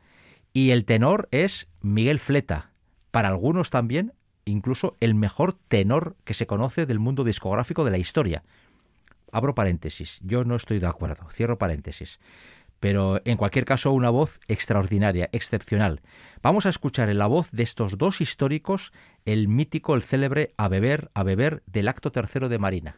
Y 0.53 0.71
el 0.71 0.85
tenor 0.85 1.29
es 1.31 1.69
Miguel 1.81 2.19
Fleta. 2.19 2.71
Para 3.11 3.29
algunos 3.29 3.71
también, 3.71 4.13
incluso 4.45 4.97
el 5.01 5.15
mejor 5.15 5.55
tenor 5.55 6.17
que 6.25 6.35
se 6.35 6.47
conoce 6.47 6.87
del 6.87 6.99
mundo 6.99 7.25
discográfico 7.25 7.85
de 7.85 7.91
la 7.91 7.99
historia. 7.99 8.43
Abro 9.33 9.55
paréntesis, 9.55 10.19
yo 10.23 10.45
no 10.45 10.57
estoy 10.57 10.79
de 10.79 10.87
acuerdo, 10.87 11.29
cierro 11.31 11.59
paréntesis. 11.59 12.21
Pero 12.81 13.21
en 13.25 13.37
cualquier 13.37 13.65
caso, 13.65 13.93
una 13.93 14.11
voz 14.11 14.39
extraordinaria, 14.49 15.29
excepcional. 15.33 16.01
Vamos 16.43 16.67
a 16.67 16.69
escuchar 16.69 17.09
en 17.09 17.19
la 17.19 17.27
voz 17.27 17.51
de 17.51 17.63
estos 17.63 17.97
dos 17.97 18.21
históricos 18.21 18.93
el 19.25 19.49
mítico, 19.49 19.95
el 19.95 20.03
célebre 20.03 20.53
A 20.57 20.69
beber, 20.69 21.11
a 21.15 21.23
beber 21.23 21.63
del 21.67 21.89
acto 21.89 22.13
tercero 22.13 22.49
de 22.49 22.59
Marina. 22.59 22.97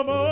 El 0.00 0.29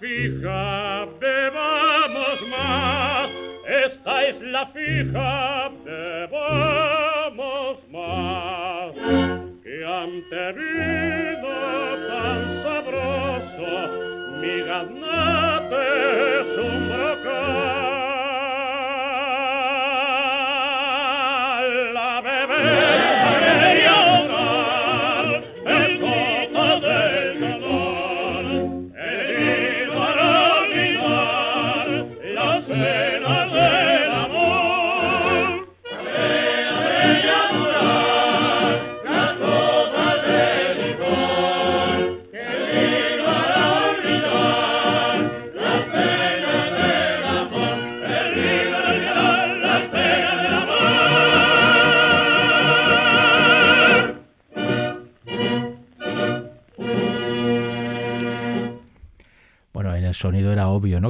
fija, 0.00 1.06
bebamos 1.20 2.48
más. 2.48 3.30
Esta 3.84 4.24
es 4.26 4.40
la 4.42 4.66
fija, 4.68 5.45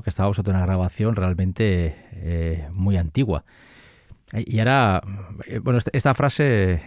Que 0.03 0.11
estábamos 0.11 0.39
ante 0.39 0.51
una 0.51 0.63
grabación 0.63 1.17
realmente 1.17 1.97
eh, 2.13 2.69
muy 2.73 2.97
antigua. 2.97 3.45
Y 4.33 4.59
ahora, 4.59 5.03
eh, 5.47 5.59
bueno, 5.59 5.79
esta, 5.79 5.91
esta 5.93 6.15
frase 6.15 6.83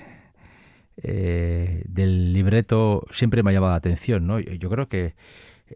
eh, 1.01 1.83
del 1.87 2.33
libreto 2.33 3.05
siempre 3.11 3.43
me 3.43 3.51
ha 3.51 3.53
llamado 3.53 3.71
la 3.71 3.77
atención, 3.77 4.27
¿no? 4.27 4.39
Yo, 4.39 4.69
creo 4.69 4.89
que 4.89 5.15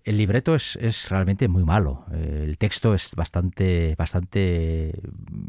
el 0.04 0.18
libreto 0.18 0.56
es, 0.56 0.78
es 0.82 1.10
realmente 1.10 1.48
muy 1.48 1.64
malo. 1.64 2.06
Eh, 2.12 2.44
el 2.44 2.58
texto 2.58 2.94
es 2.94 3.16
bastante, 3.16 3.96
bastante 3.98 5.00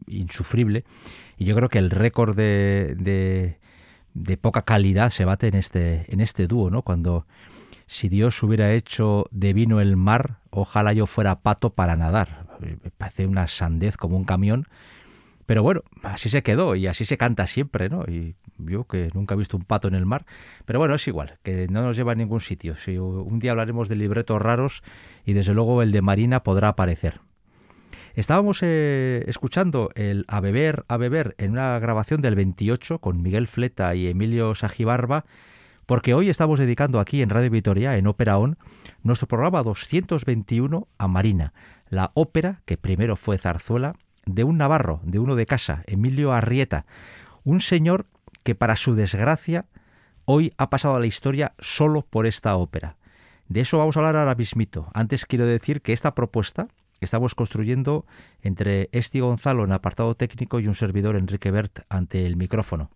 insufrible. 0.06 0.84
Y 1.36 1.44
yo 1.46 1.56
creo 1.56 1.68
que 1.68 1.78
el 1.78 1.90
récord 1.90 2.36
de, 2.36 2.94
de, 2.96 3.58
de 4.14 4.36
poca 4.36 4.62
calidad 4.62 5.10
se 5.10 5.24
bate 5.24 5.48
en 5.48 5.54
este, 5.54 6.04
en 6.12 6.20
este 6.20 6.46
dúo, 6.46 6.70
¿no? 6.70 6.82
Cuando 6.82 7.26
si 7.86 8.08
Dios 8.08 8.42
hubiera 8.42 8.72
hecho 8.72 9.24
de 9.30 9.52
vino 9.52 9.80
el 9.80 9.96
mar, 9.96 10.38
ojalá 10.50 10.92
yo 10.92 11.06
fuera 11.06 11.40
pato 11.40 11.70
para 11.70 11.96
nadar. 11.96 12.46
Me 12.60 12.76
parece 12.90 13.26
una 13.26 13.48
sandez 13.48 13.96
como 13.96 14.16
un 14.16 14.24
camión. 14.24 14.66
Pero 15.46 15.62
bueno, 15.62 15.82
así 16.02 16.30
se 16.30 16.42
quedó 16.42 16.74
y 16.74 16.86
así 16.86 17.04
se 17.04 17.18
canta 17.18 17.46
siempre, 17.46 17.90
¿no? 17.90 18.04
Y 18.04 18.34
yo 18.58 18.84
que 18.84 19.10
nunca 19.12 19.34
he 19.34 19.38
visto 19.38 19.56
un 19.56 19.64
pato 19.64 19.88
en 19.88 19.94
el 19.94 20.06
mar. 20.06 20.24
Pero 20.64 20.78
bueno, 20.78 20.94
es 20.94 21.06
igual, 21.06 21.38
que 21.42 21.68
no 21.68 21.82
nos 21.82 21.96
lleva 21.96 22.12
a 22.12 22.14
ningún 22.14 22.40
sitio. 22.40 22.76
Si 22.76 22.96
un 22.96 23.38
día 23.40 23.50
hablaremos 23.50 23.88
de 23.88 23.96
libretos 23.96 24.40
raros 24.40 24.82
y 25.26 25.34
desde 25.34 25.52
luego 25.52 25.82
el 25.82 25.92
de 25.92 26.00
Marina 26.00 26.42
podrá 26.42 26.68
aparecer. 26.68 27.20
Estábamos 28.14 28.60
eh, 28.62 29.24
escuchando 29.26 29.90
el 29.96 30.24
A 30.28 30.40
Beber, 30.40 30.84
A 30.86 30.96
Beber 30.96 31.34
en 31.36 31.50
una 31.50 31.78
grabación 31.80 32.22
del 32.22 32.36
28 32.36 33.00
con 33.00 33.20
Miguel 33.20 33.48
Fleta 33.48 33.94
y 33.96 34.06
Emilio 34.06 34.54
Sajibarba, 34.54 35.24
porque 35.86 36.14
hoy 36.14 36.30
estamos 36.30 36.58
dedicando 36.58 37.00
aquí 37.00 37.22
en 37.22 37.30
Radio 37.30 37.50
Vitoria, 37.50 37.96
en 37.96 38.06
Ópera 38.06 38.38
On, 38.38 38.56
nuestro 39.02 39.28
programa 39.28 39.62
221 39.62 40.88
a 40.98 41.08
Marina, 41.08 41.52
la 41.88 42.10
ópera 42.14 42.62
que 42.64 42.76
primero 42.76 43.16
fue 43.16 43.38
zarzuela 43.38 43.94
de 44.26 44.44
un 44.44 44.56
navarro, 44.56 45.00
de 45.04 45.18
uno 45.18 45.36
de 45.36 45.46
casa, 45.46 45.82
Emilio 45.86 46.32
Arrieta, 46.32 46.86
un 47.44 47.60
señor 47.60 48.06
que 48.42 48.54
para 48.54 48.76
su 48.76 48.94
desgracia 48.94 49.66
hoy 50.24 50.52
ha 50.56 50.70
pasado 50.70 50.96
a 50.96 51.00
la 51.00 51.06
historia 51.06 51.52
solo 51.58 52.02
por 52.02 52.26
esta 52.26 52.56
ópera. 52.56 52.96
De 53.48 53.60
eso 53.60 53.78
vamos 53.78 53.96
a 53.96 54.00
hablar 54.00 54.16
ahora 54.16 54.34
mismito. 54.34 54.90
Antes 54.94 55.26
quiero 55.26 55.44
decir 55.44 55.82
que 55.82 55.92
esta 55.92 56.14
propuesta 56.14 56.68
que 56.98 57.04
estamos 57.04 57.34
construyendo 57.34 58.06
entre 58.40 58.88
Esti 58.92 59.20
Gonzalo 59.20 59.64
en 59.64 59.72
apartado 59.72 60.14
técnico 60.14 60.60
y 60.60 60.68
un 60.68 60.74
servidor 60.74 61.16
Enrique 61.16 61.50
Bert 61.50 61.80
ante 61.90 62.24
el 62.24 62.36
micrófono. 62.36 62.90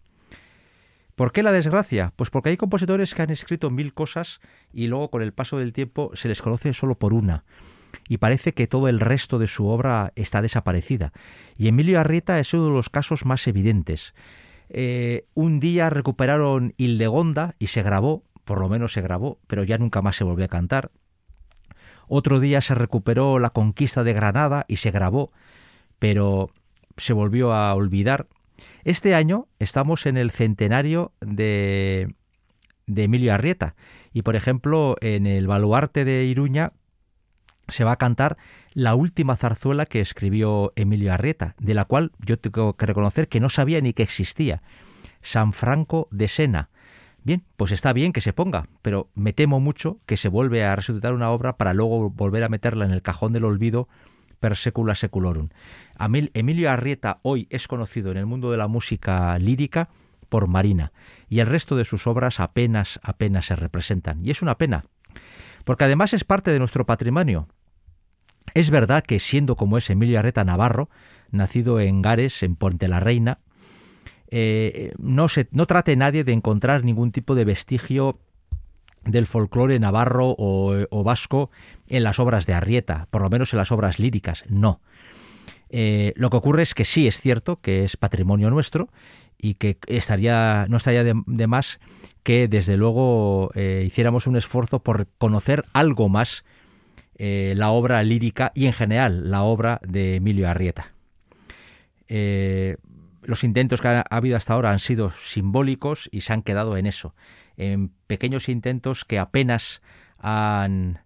¿Por 1.18 1.32
qué 1.32 1.42
la 1.42 1.50
desgracia? 1.50 2.12
Pues 2.14 2.30
porque 2.30 2.50
hay 2.50 2.56
compositores 2.56 3.12
que 3.12 3.22
han 3.22 3.30
escrito 3.30 3.70
mil 3.70 3.92
cosas 3.92 4.38
y 4.72 4.86
luego 4.86 5.10
con 5.10 5.20
el 5.20 5.32
paso 5.32 5.58
del 5.58 5.72
tiempo 5.72 6.12
se 6.14 6.28
les 6.28 6.40
conoce 6.40 6.72
solo 6.72 6.94
por 6.94 7.12
una. 7.12 7.42
Y 8.08 8.18
parece 8.18 8.54
que 8.54 8.68
todo 8.68 8.86
el 8.86 9.00
resto 9.00 9.40
de 9.40 9.48
su 9.48 9.66
obra 9.66 10.12
está 10.14 10.42
desaparecida. 10.42 11.12
Y 11.56 11.66
Emilio 11.66 11.98
Arrieta 11.98 12.38
es 12.38 12.54
uno 12.54 12.66
de 12.66 12.70
los 12.70 12.88
casos 12.88 13.26
más 13.26 13.44
evidentes. 13.48 14.14
Eh, 14.68 15.26
un 15.34 15.58
día 15.58 15.90
recuperaron 15.90 16.74
Hildegonda 16.76 17.56
y 17.58 17.66
se 17.66 17.82
grabó, 17.82 18.22
por 18.44 18.60
lo 18.60 18.68
menos 18.68 18.92
se 18.92 19.02
grabó, 19.02 19.40
pero 19.48 19.64
ya 19.64 19.76
nunca 19.76 20.02
más 20.02 20.14
se 20.14 20.22
volvió 20.22 20.44
a 20.44 20.48
cantar. 20.48 20.92
Otro 22.06 22.38
día 22.38 22.60
se 22.60 22.76
recuperó 22.76 23.40
La 23.40 23.50
conquista 23.50 24.04
de 24.04 24.12
Granada 24.12 24.66
y 24.68 24.76
se 24.76 24.92
grabó, 24.92 25.32
pero 25.98 26.52
se 26.96 27.12
volvió 27.12 27.52
a 27.52 27.74
olvidar. 27.74 28.28
Este 28.84 29.14
año 29.14 29.48
estamos 29.58 30.06
en 30.06 30.16
el 30.16 30.30
centenario 30.30 31.12
de, 31.20 32.14
de 32.86 33.04
Emilio 33.04 33.34
Arrieta 33.34 33.74
y, 34.12 34.22
por 34.22 34.36
ejemplo, 34.36 34.96
en 35.00 35.26
el 35.26 35.46
baluarte 35.46 36.04
de 36.04 36.24
Iruña 36.24 36.72
se 37.68 37.84
va 37.84 37.92
a 37.92 37.96
cantar 37.96 38.38
la 38.72 38.94
última 38.94 39.36
zarzuela 39.36 39.86
que 39.86 40.00
escribió 40.00 40.72
Emilio 40.76 41.12
Arrieta, 41.12 41.54
de 41.58 41.74
la 41.74 41.84
cual 41.84 42.12
yo 42.24 42.38
tengo 42.38 42.76
que 42.76 42.86
reconocer 42.86 43.28
que 43.28 43.40
no 43.40 43.50
sabía 43.50 43.80
ni 43.80 43.92
que 43.92 44.02
existía. 44.02 44.62
San 45.20 45.52
Franco 45.52 46.08
de 46.10 46.28
Sena. 46.28 46.70
Bien, 47.24 47.44
pues 47.56 47.72
está 47.72 47.92
bien 47.92 48.12
que 48.12 48.20
se 48.20 48.32
ponga, 48.32 48.68
pero 48.80 49.10
me 49.14 49.32
temo 49.32 49.60
mucho 49.60 49.98
que 50.06 50.16
se 50.16 50.28
vuelve 50.28 50.64
a 50.64 50.76
resucitar 50.76 51.12
una 51.12 51.30
obra 51.30 51.56
para 51.56 51.74
luego 51.74 52.08
volver 52.10 52.42
a 52.44 52.48
meterla 52.48 52.86
en 52.86 52.92
el 52.92 53.02
cajón 53.02 53.32
del 53.32 53.44
olvido 53.44 53.88
per 54.40 54.56
secula 54.56 54.94
seculorum. 54.94 55.48
Emilio 56.34 56.70
Arrieta 56.70 57.18
hoy 57.22 57.46
es 57.50 57.68
conocido 57.68 58.10
en 58.10 58.18
el 58.18 58.26
mundo 58.26 58.50
de 58.50 58.56
la 58.56 58.68
música 58.68 59.38
lírica 59.38 59.88
por 60.28 60.46
Marina 60.46 60.92
y 61.28 61.40
el 61.40 61.46
resto 61.46 61.76
de 61.76 61.84
sus 61.84 62.06
obras 62.06 62.40
apenas 62.40 63.00
apenas 63.02 63.46
se 63.46 63.56
representan 63.56 64.24
y 64.24 64.30
es 64.30 64.42
una 64.42 64.58
pena 64.58 64.84
porque 65.64 65.84
además 65.84 66.14
es 66.14 66.24
parte 66.24 66.50
de 66.50 66.58
nuestro 66.58 66.86
patrimonio. 66.86 67.46
Es 68.54 68.70
verdad 68.70 69.04
que 69.04 69.20
siendo 69.20 69.56
como 69.56 69.76
es 69.76 69.90
Emilio 69.90 70.18
Arrieta 70.18 70.42
Navarro, 70.42 70.88
nacido 71.30 71.78
en 71.78 72.00
Gares, 72.00 72.42
en 72.42 72.56
Puente 72.56 72.88
la 72.88 73.00
Reina, 73.00 73.40
eh, 74.30 74.94
no, 74.98 75.28
se, 75.28 75.48
no 75.50 75.66
trate 75.66 75.94
nadie 75.96 76.24
de 76.24 76.32
encontrar 76.32 76.84
ningún 76.84 77.12
tipo 77.12 77.34
de 77.34 77.44
vestigio 77.44 78.18
del 79.08 79.26
folclore 79.26 79.78
navarro 79.78 80.34
o, 80.38 81.02
vasco 81.02 81.50
en 81.88 82.04
las 82.04 82.18
obras 82.18 82.46
de 82.46 82.54
Arrieta, 82.54 83.08
por 83.10 83.22
lo 83.22 83.30
menos 83.30 83.52
en 83.52 83.58
las 83.58 83.72
obras 83.72 83.98
líricas, 83.98 84.44
no. 84.48 84.80
Eh, 85.70 86.12
lo 86.16 86.30
que 86.30 86.36
ocurre 86.36 86.62
es 86.62 86.74
que 86.74 86.84
sí 86.84 87.06
es 87.06 87.20
cierto 87.20 87.60
que 87.60 87.84
es 87.84 87.96
patrimonio 87.96 88.50
nuestro 88.50 88.88
y 89.36 89.54
que 89.54 89.78
estaría, 89.86 90.66
no 90.68 90.78
estaría 90.78 91.04
de, 91.04 91.46
más 91.46 91.78
que 92.22 92.48
desde 92.48 92.76
luego 92.76 93.50
eh, 93.54 93.84
hiciéramos 93.86 94.26
un 94.26 94.36
esfuerzo 94.36 94.82
por 94.82 95.06
conocer 95.18 95.64
algo 95.72 96.08
más 96.08 96.44
eh, 97.16 97.54
la 97.56 97.70
obra 97.70 98.02
lírica 98.02 98.52
y 98.54 98.66
en 98.66 98.72
general 98.72 99.30
la 99.30 99.42
obra 99.42 99.80
de 99.86 100.16
Emilio 100.16 100.48
Arrieta. 100.48 100.92
Los 103.22 103.44
intentos 103.44 103.82
que 103.82 103.88
ha 103.88 104.04
habido 104.08 104.38
hasta 104.38 104.54
ahora 104.54 104.70
han 104.70 104.78
sido 104.78 105.10
simbólicos 105.10 106.08
y 106.10 106.22
se 106.22 106.32
han 106.32 106.40
quedado 106.40 106.78
en 106.78 106.86
eso, 106.86 107.14
en 107.58 107.90
pequeños 108.06 108.48
intentos 108.48 109.04
que 109.04 109.18
apenas 109.18 109.82
han, 110.18 111.00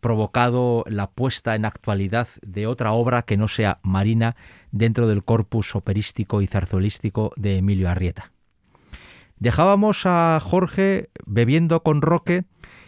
provocado 0.00 0.84
la 0.86 1.10
puesta 1.10 1.56
en 1.56 1.64
actualidad 1.64 2.28
de 2.42 2.68
otra 2.68 2.92
obra 2.92 3.22
que 3.22 3.36
no 3.36 3.48
sea 3.48 3.80
Marina 3.82 4.36
dentro 4.70 5.08
del 5.08 5.24
corpus 5.24 5.74
operístico 5.74 6.40
y 6.40 6.46
zarzuelístico 6.46 7.32
de 7.36 7.58
Emilio 7.58 7.90
Arrieta. 7.90 8.30
Dejábamos 9.40 10.06
a 10.06 10.38
Jorge 10.40 11.10
bebiendo 11.26 11.82
con 11.82 12.00
Roque 12.00 12.44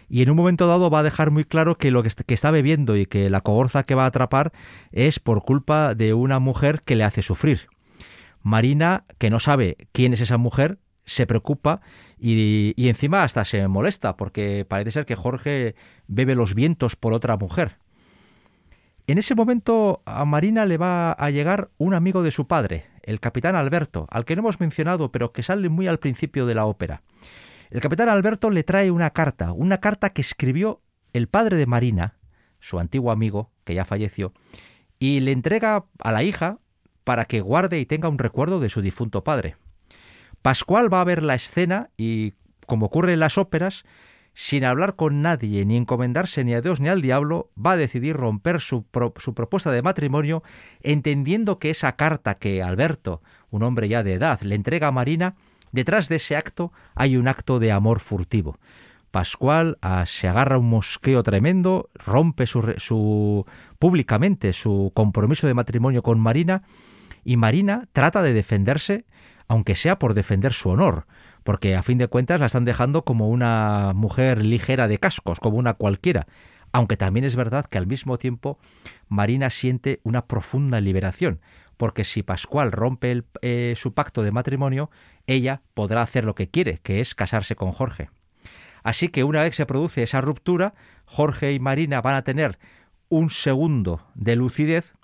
y 0.08 0.22
en 0.22 0.30
un 0.30 0.36
momento 0.36 0.68
dado 0.68 0.88
va 0.88 1.00
a 1.00 1.02
dejar 1.02 1.32
muy 1.32 1.44
claro 1.44 1.78
que 1.78 1.90
lo 1.90 2.04
que, 2.04 2.10
que 2.10 2.34
está 2.34 2.52
bebiendo 2.52 2.96
y 2.96 3.06
que 3.06 3.28
la 3.28 3.40
cogorza 3.40 3.82
que 3.82 3.96
va 3.96 4.04
a 4.04 4.08
atrapar 4.08 4.52
es 4.92 5.18
por 5.18 5.42
culpa 5.42 5.96
de 5.96 6.14
una 6.14 6.38
mujer 6.38 6.82
que 6.82 6.94
le 6.94 7.02
hace 7.02 7.22
sufrir. 7.22 7.66
Marina, 8.40 9.04
que 9.18 9.30
no 9.30 9.40
sabe 9.40 9.88
quién 9.90 10.12
es 10.12 10.20
esa 10.20 10.36
mujer, 10.36 10.78
se 11.06 11.26
preocupa 11.26 11.80
Y, 12.18 12.74
encima 12.88 13.22
hasta 13.24 13.44
se 13.44 13.68
molesta 13.68 14.16
porque 14.16 14.64
parece 14.66 14.92
ser 14.92 15.06
que 15.06 15.16
Jorge 15.16 15.74
bebe 16.06 16.34
los 16.34 16.54
vientos 16.54 16.96
por 16.96 17.12
otra 17.12 17.36
mujer. 17.36 17.78
En 19.06 19.18
ese 19.18 19.34
momento 19.34 20.02
a 20.04 20.24
Marina 20.24 20.64
le 20.64 20.78
va 20.78 21.12
a 21.12 21.30
llegar 21.30 21.70
un 21.78 21.94
amigo 21.94 22.22
de 22.22 22.30
su 22.30 22.48
padre, 22.48 22.86
el 23.02 23.20
capitán 23.20 23.54
Alberto, 23.54 24.06
al 24.10 24.24
que 24.24 24.34
no 24.34 24.40
hemos 24.40 24.58
mencionado, 24.58 25.12
pero 25.12 25.32
que 25.32 25.42
sale 25.42 25.68
muy 25.68 25.86
al 25.86 25.98
principio 25.98 26.46
de 26.46 26.54
la 26.54 26.66
ópera. 26.66 27.02
El 27.70 27.80
capitán 27.80 28.08
Alberto 28.08 28.50
le 28.50 28.64
trae 28.64 28.90
una 28.90 29.10
carta, 29.10 29.52
una 29.52 29.78
carta 29.78 30.10
que 30.10 30.22
escribió 30.22 30.80
el 31.12 31.28
padre 31.28 31.56
de 31.56 31.66
Marina, 31.66 32.16
su 32.58 32.78
antiguo 32.78 33.12
amigo, 33.12 33.52
que 33.64 33.74
ya 33.74 33.84
falleció, 33.84 34.32
y 34.98 35.20
le 35.20 35.32
entrega 35.32 35.84
a 35.98 36.12
la 36.12 36.22
hija 36.22 36.58
para 37.04 37.26
que 37.26 37.40
guarde 37.40 37.78
y 37.78 37.86
tenga 37.86 38.08
un 38.08 38.18
recuerdo 38.18 38.58
de 38.58 38.70
su 38.70 38.80
difunto 38.80 39.22
padre. 39.22 39.56
Pascual 40.46 40.94
va 40.94 41.00
a 41.00 41.04
ver 41.04 41.24
la 41.24 41.34
escena 41.34 41.90
y, 41.96 42.34
como 42.66 42.86
ocurre 42.86 43.12
en 43.14 43.18
las 43.18 43.36
óperas, 43.36 43.84
sin 44.32 44.64
hablar 44.64 44.94
con 44.94 45.20
nadie 45.20 45.64
ni 45.64 45.76
encomendarse 45.76 46.44
ni 46.44 46.54
a 46.54 46.60
Dios 46.60 46.78
ni 46.78 46.88
al 46.88 47.02
diablo, 47.02 47.50
va 47.58 47.72
a 47.72 47.76
decidir 47.76 48.14
romper 48.14 48.60
su, 48.60 48.84
propuesta 48.84 49.72
de 49.72 49.82
matrimonio, 49.82 50.44
entendiendo 50.84 51.58
que 51.58 51.70
esa 51.70 51.96
carta 51.96 52.36
que 52.36 52.62
Alberto, 52.62 53.22
un 53.50 53.64
hombre 53.64 53.88
ya 53.88 54.04
de 54.04 54.12
edad, 54.12 54.40
le 54.42 54.54
entrega 54.54 54.86
a 54.86 54.92
Marina, 54.92 55.34
detrás 55.72 56.08
de 56.08 56.14
ese 56.14 56.36
acto 56.36 56.72
hay 56.94 57.16
un 57.16 57.26
acto 57.26 57.58
de 57.58 57.72
amor 57.72 57.98
furtivo. 57.98 58.56
Pascual 59.10 59.78
ah, 59.82 60.04
se 60.06 60.28
agarra 60.28 60.58
un 60.58 60.70
mosqueo 60.70 61.24
tremendo, 61.24 61.90
rompe 61.92 62.46
su, 62.46 63.44
públicamente 63.80 64.52
su 64.52 64.92
compromiso 64.94 65.48
de 65.48 65.54
matrimonio 65.54 66.04
con 66.04 66.20
Marina 66.20 66.62
y 67.24 67.36
Marina 67.36 67.88
trata 67.92 68.22
de 68.22 68.32
defenderse, 68.32 69.06
aunque 69.48 69.74
sea 69.74 69.98
por 69.98 70.14
defender 70.14 70.52
su 70.52 70.70
honor, 70.70 71.06
porque 71.44 71.76
a 71.76 71.82
fin 71.82 71.98
de 71.98 72.08
cuentas 72.08 72.40
la 72.40 72.46
están 72.46 72.64
dejando 72.64 73.04
como 73.04 73.28
una 73.28 73.92
mujer 73.94 74.44
ligera 74.44 74.88
de 74.88 74.98
cascos, 74.98 75.40
como 75.40 75.58
una 75.58 75.74
cualquiera, 75.74 76.26
aunque 76.72 76.96
también 76.96 77.24
es 77.24 77.36
verdad 77.36 77.66
que 77.66 77.78
al 77.78 77.86
mismo 77.86 78.18
tiempo 78.18 78.58
Marina 79.08 79.50
siente 79.50 80.00
una 80.02 80.26
profunda 80.26 80.80
liberación, 80.80 81.40
porque 81.76 82.04
si 82.04 82.22
Pascual 82.22 82.72
rompe 82.72 83.22
eh, 83.42 83.74
su 83.76 83.94
pacto 83.94 84.22
de 84.22 84.32
matrimonio, 84.32 84.90
ella 85.26 85.62
podrá 85.74 86.02
hacer 86.02 86.24
lo 86.24 86.34
que 86.34 86.48
quiere, 86.48 86.80
que 86.82 87.00
es 87.00 87.14
casarse 87.14 87.54
con 87.54 87.72
Jorge. 87.72 88.10
Así 88.82 89.08
que 89.08 89.24
una 89.24 89.42
vez 89.42 89.56
se 89.56 89.66
produce 89.66 90.02
esa 90.02 90.20
ruptura, 90.20 90.74
Jorge 91.06 91.52
y 91.52 91.58
Marina 91.58 92.00
van 92.00 92.14
a 92.14 92.22
tener 92.22 92.58
un 93.08 93.30
segundo 93.30 94.06
de 94.14 94.36
lucidez, 94.36 94.94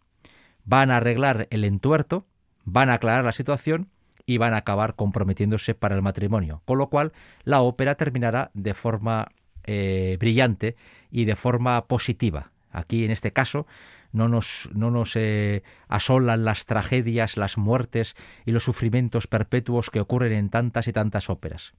van 0.65 0.91
a 0.91 0.99
arreglar 0.99 1.49
el 1.51 1.65
entuerto, 1.65 2.27
van 2.65 2.91
a 2.91 2.95
aclarar 2.95 3.25
la 3.25 3.33
situación 3.33 3.89
y 4.27 4.39
van 4.39 4.55
a 4.55 4.59
acabar 4.59 4.95
comprometiéndose 4.95 5.75
para 5.75 5.95
el 5.95 6.03
matrimonio. 6.03 6.63
Con 6.65 6.79
lo 6.79 6.89
cual, 6.89 7.13
la 7.45 7.63
ópera 7.63 7.97
terminará 7.97 8.51
de 8.55 8.75
forma 8.75 9.29
eh, 9.65 10.17
brillante 10.19 10.77
y 11.11 11.25
de 11.25 11.37
forma 11.37 11.87
positiva. 11.87 12.51
Aquí, 12.71 13.05
en 13.05 13.11
este 13.11 13.33
caso, 13.33 13.67
no 14.13 14.29
nos, 14.29 14.69
no 14.75 14.91
nos 14.91 15.17
eh, 15.17 15.63
asolan 15.89 16.45
las 16.45 16.67
tragedias, 16.67 17.37
las 17.37 17.59
muertes 17.59 18.15
y 18.47 18.53
los 18.53 18.65
sufrimientos 18.65 19.27
perpetuos 19.27 19.91
que 19.91 20.01
ocurren 20.01 20.33
en 20.33 20.51
tantas 20.51 20.89
y 20.89 20.93
tantas 20.93 21.31
óperas. 21.31 21.75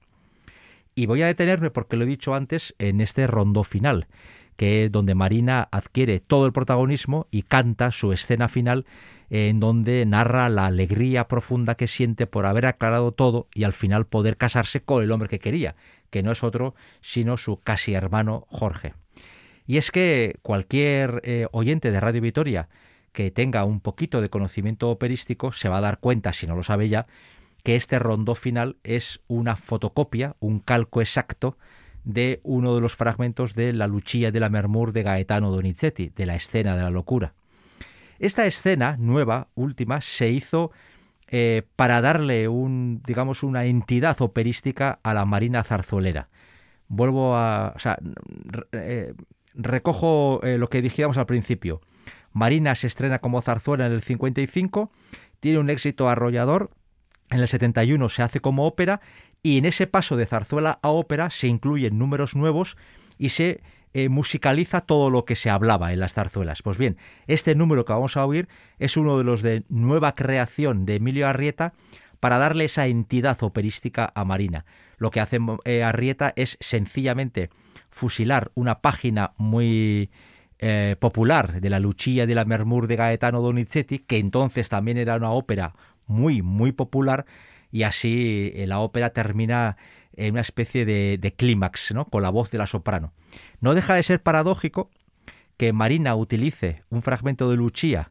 Y 0.94 1.06
voy 1.06 1.22
a 1.22 1.26
detenerme, 1.26 1.70
porque 1.70 1.96
lo 1.96 2.04
he 2.04 2.08
dicho 2.08 2.34
antes, 2.34 2.74
en 2.78 3.00
este 3.00 3.26
rondó 3.26 3.64
final, 3.64 4.06
que 4.56 4.84
es 4.84 4.92
donde 4.92 5.14
Marina 5.14 5.68
adquiere 5.72 6.20
todo 6.20 6.46
el 6.46 6.52
protagonismo 6.52 7.26
y 7.30 7.42
canta 7.42 7.90
su 7.90 8.12
escena 8.12 8.48
final 8.48 8.86
en 9.36 9.58
donde 9.58 10.06
narra 10.06 10.48
la 10.48 10.66
alegría 10.66 11.26
profunda 11.26 11.74
que 11.74 11.88
siente 11.88 12.28
por 12.28 12.46
haber 12.46 12.66
aclarado 12.66 13.10
todo 13.10 13.48
y 13.52 13.64
al 13.64 13.72
final 13.72 14.06
poder 14.06 14.36
casarse 14.36 14.80
con 14.80 15.02
el 15.02 15.10
hombre 15.10 15.28
que 15.28 15.40
quería, 15.40 15.74
que 16.10 16.22
no 16.22 16.30
es 16.30 16.44
otro 16.44 16.76
sino 17.00 17.36
su 17.36 17.58
casi 17.58 17.94
hermano 17.94 18.46
Jorge. 18.48 18.94
Y 19.66 19.78
es 19.78 19.90
que 19.90 20.38
cualquier 20.42 21.20
eh, 21.24 21.48
oyente 21.50 21.90
de 21.90 21.98
Radio 21.98 22.20
Vitoria 22.20 22.68
que 23.10 23.32
tenga 23.32 23.64
un 23.64 23.80
poquito 23.80 24.20
de 24.20 24.30
conocimiento 24.30 24.88
operístico 24.88 25.50
se 25.50 25.68
va 25.68 25.78
a 25.78 25.80
dar 25.80 25.98
cuenta, 25.98 26.32
si 26.32 26.46
no 26.46 26.54
lo 26.54 26.62
sabe 26.62 26.88
ya, 26.88 27.08
que 27.64 27.74
este 27.74 27.98
rondó 27.98 28.36
final 28.36 28.76
es 28.84 29.20
una 29.26 29.56
fotocopia, 29.56 30.36
un 30.38 30.60
calco 30.60 31.00
exacto 31.00 31.58
de 32.04 32.38
uno 32.44 32.76
de 32.76 32.80
los 32.80 32.94
fragmentos 32.94 33.56
de 33.56 33.72
La 33.72 33.88
Lucia 33.88 34.30
de 34.30 34.38
la 34.38 34.48
Mermur 34.48 34.92
de 34.92 35.02
Gaetano 35.02 35.50
Donizetti, 35.50 36.12
de 36.14 36.26
la 36.26 36.36
escena 36.36 36.76
de 36.76 36.82
la 36.82 36.90
locura. 36.90 37.34
Esta 38.18 38.46
escena 38.46 38.96
nueva, 38.98 39.48
última, 39.54 40.00
se 40.00 40.30
hizo 40.30 40.70
eh, 41.28 41.62
para 41.76 42.00
darle 42.00 42.48
un, 42.48 43.02
digamos, 43.06 43.42
una 43.42 43.64
entidad 43.64 44.20
operística 44.20 45.00
a 45.02 45.14
la 45.14 45.24
Marina 45.24 45.64
Zarzuelera. 45.64 46.28
Vuelvo 46.88 47.36
a, 47.36 47.72
o 47.74 47.78
sea, 47.78 47.98
eh, 48.72 49.14
recojo 49.54 50.40
eh, 50.42 50.58
lo 50.58 50.68
que 50.68 50.82
dijimos 50.82 51.16
al 51.18 51.26
principio. 51.26 51.80
Marina 52.32 52.74
se 52.74 52.88
estrena 52.88 53.20
como 53.20 53.40
zarzuela 53.42 53.86
en 53.86 53.92
el 53.92 54.02
55, 54.02 54.90
tiene 55.40 55.58
un 55.58 55.70
éxito 55.70 56.08
arrollador, 56.08 56.70
en 57.30 57.40
el 57.40 57.48
71 57.48 58.08
se 58.08 58.22
hace 58.22 58.40
como 58.40 58.66
ópera 58.66 59.00
y 59.42 59.58
en 59.58 59.64
ese 59.64 59.86
paso 59.86 60.16
de 60.16 60.26
zarzuela 60.26 60.78
a 60.82 60.90
ópera 60.90 61.30
se 61.30 61.48
incluyen 61.48 61.98
números 61.98 62.36
nuevos 62.36 62.76
y 63.18 63.30
se 63.30 63.62
eh, 63.96 64.08
musicaliza 64.08 64.80
todo 64.80 65.08
lo 65.08 65.24
que 65.24 65.36
se 65.36 65.50
hablaba 65.50 65.92
en 65.92 66.00
las 66.00 66.14
zarzuelas. 66.14 66.62
Pues 66.62 66.78
bien, 66.78 66.98
este 67.28 67.54
número 67.54 67.84
que 67.84 67.92
vamos 67.92 68.16
a 68.16 68.26
oír 68.26 68.48
es 68.80 68.96
uno 68.96 69.16
de 69.16 69.22
los 69.22 69.40
de 69.40 69.62
nueva 69.68 70.16
creación 70.16 70.84
de 70.84 70.96
Emilio 70.96 71.28
Arrieta 71.28 71.74
para 72.18 72.38
darle 72.38 72.64
esa 72.64 72.88
entidad 72.88 73.40
operística 73.44 74.10
a 74.12 74.24
Marina. 74.24 74.64
Lo 74.98 75.12
que 75.12 75.20
hace 75.20 75.38
eh, 75.64 75.84
Arrieta 75.84 76.32
es 76.34 76.58
sencillamente 76.58 77.50
fusilar 77.88 78.50
una 78.56 78.80
página 78.80 79.32
muy 79.36 80.10
eh, 80.58 80.96
popular 80.98 81.60
de 81.60 81.70
la 81.70 81.78
Lucia 81.78 82.26
de 82.26 82.34
la 82.34 82.44
Mermur 82.44 82.88
de 82.88 82.96
Gaetano 82.96 83.42
Donizetti, 83.42 84.00
que 84.00 84.18
entonces 84.18 84.68
también 84.70 84.98
era 84.98 85.14
una 85.14 85.30
ópera 85.30 85.72
muy, 86.08 86.42
muy 86.42 86.72
popular, 86.72 87.26
y 87.70 87.84
así 87.84 88.52
la 88.66 88.80
ópera 88.80 89.10
termina 89.10 89.76
en 90.16 90.32
una 90.32 90.40
especie 90.40 90.84
de, 90.84 91.18
de 91.20 91.32
clímax, 91.32 91.92
¿no? 91.92 92.06
con 92.06 92.22
la 92.22 92.30
voz 92.30 92.50
de 92.50 92.58
la 92.58 92.66
soprano. 92.66 93.12
No 93.60 93.74
deja 93.74 93.94
de 93.94 94.02
ser 94.02 94.22
paradójico 94.22 94.90
que 95.56 95.72
Marina 95.72 96.14
utilice 96.16 96.82
un 96.90 97.02
fragmento 97.02 97.50
de 97.50 97.56
Lucia 97.56 98.10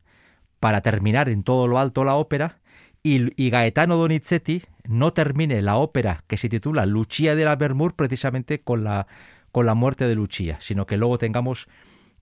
para 0.59 0.81
terminar 0.81 1.29
en 1.29 1.43
todo 1.43 1.67
lo 1.67 1.79
alto 1.79 2.03
la 2.03 2.15
ópera 2.15 2.59
y, 3.03 3.49
Gaetano 3.49 3.97
Donizetti 3.97 4.63
no 4.85 5.11
termine 5.11 5.61
la 5.61 5.75
ópera 5.75 6.23
que 6.27 6.37
se 6.37 6.47
titula 6.47 6.85
Lucia 6.85 7.35
de 7.35 7.43
la 7.43 7.57
Bermur 7.57 7.95
precisamente 7.95 8.61
con 8.61 8.85
la, 8.85 9.07
con 9.51 9.65
la 9.65 9.73
muerte 9.73 10.07
de 10.07 10.15
Lucia, 10.15 10.57
sino 10.61 10.85
que 10.85 10.95
luego 10.95 11.17
tengamos 11.17 11.67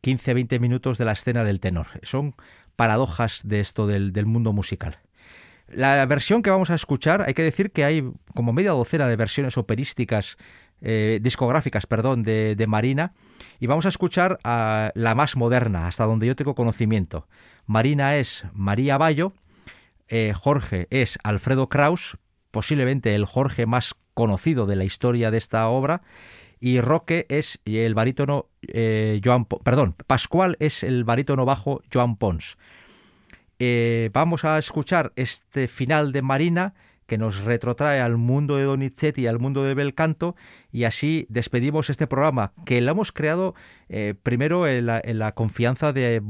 15-20 0.02 0.60
minutos 0.60 0.98
de 0.98 1.06
la 1.06 1.12
escena 1.12 1.44
del 1.44 1.60
tenor. 1.60 1.88
Son 2.02 2.34
paradojas 2.76 3.42
de 3.44 3.60
esto 3.60 3.86
del 3.86 4.26
mundo 4.26 4.54
musical. 4.54 4.98
La 5.74 6.06
versión 6.06 6.42
que 6.42 6.50
vamos 6.50 6.70
a 6.70 6.76
escuchar, 6.76 7.24
hay 7.26 7.34
que 7.34 7.44
decir 7.44 7.72
que 7.72 7.86
hay 7.86 8.04
como 8.36 8.54
media 8.54 8.72
docena 8.72 9.08
de 9.08 9.16
versiones 9.16 9.58
operísticas, 9.58 10.38
eh, 10.82 11.20
discográficas, 11.22 11.86
perdón, 11.86 12.24
de, 12.24 12.66
Marina, 12.68 13.14
y 13.60 13.68
vamos 13.68 13.86
a 13.86 13.90
escuchar 13.90 14.40
a 14.44 14.92
la 14.96 15.16
más 15.16 15.36
moderna, 15.36 15.88
hasta 15.88 16.06
donde 16.06 16.28
yo 16.28 16.36
tengo 16.36 16.56
conocimiento. 16.56 17.28
Marina 17.66 18.18
es 18.18 18.44
María 18.54 18.98
Bayo, 18.98 19.34
eh, 20.08 20.34
Jorge 20.36 20.88
es 20.90 21.20
Alfredo 21.24 21.70
Kraus, 21.70 22.18
posiblemente 22.50 23.16
el 23.16 23.26
Jorge 23.26 23.66
más 23.66 23.96
conocido 24.14 24.66
de 24.66 24.76
la 24.76 24.84
historia 24.84 25.32
de 25.32 25.38
esta 25.38 25.68
obra, 25.70 26.02
y 26.60 26.82
Roque 26.82 27.26
es 27.30 27.60
el 27.66 27.96
barítono 27.96 28.48
eh, 28.68 29.20
Joan, 29.24 29.46
perdón, 29.46 29.96
Pascual 30.06 30.58
es 30.60 30.84
el 30.84 31.04
barítono 31.04 31.46
bajo 31.46 31.82
Joan 31.92 32.18
Pons. 32.18 32.58
Eh, 33.64 34.10
vamos 34.12 34.44
a 34.44 34.58
escuchar 34.58 35.14
este 35.16 35.68
final 35.68 36.14
de 36.14 36.24
Marina 36.24 36.74
que 37.06 37.20
nos 37.20 37.44
retrotrae 37.44 38.00
al 38.00 38.18
mundo 38.18 38.58
de 38.58 38.64
Donizetti 38.64 39.22
y 39.22 39.28
al 39.28 39.38
mundo 39.38 39.64
de 39.64 39.76
Belcanto 39.76 40.36
y 40.72 40.86
así 40.86 41.28
despedimos 41.30 41.92
este 41.92 42.08
programa 42.08 42.54
que 42.66 42.82
lo 42.82 42.90
hemos 42.90 43.12
creado 43.12 43.54
eh, 43.88 44.16
primero 44.24 44.66
en 44.66 44.88
la, 44.88 45.32
confianza 45.34 45.94
de, 45.94 46.24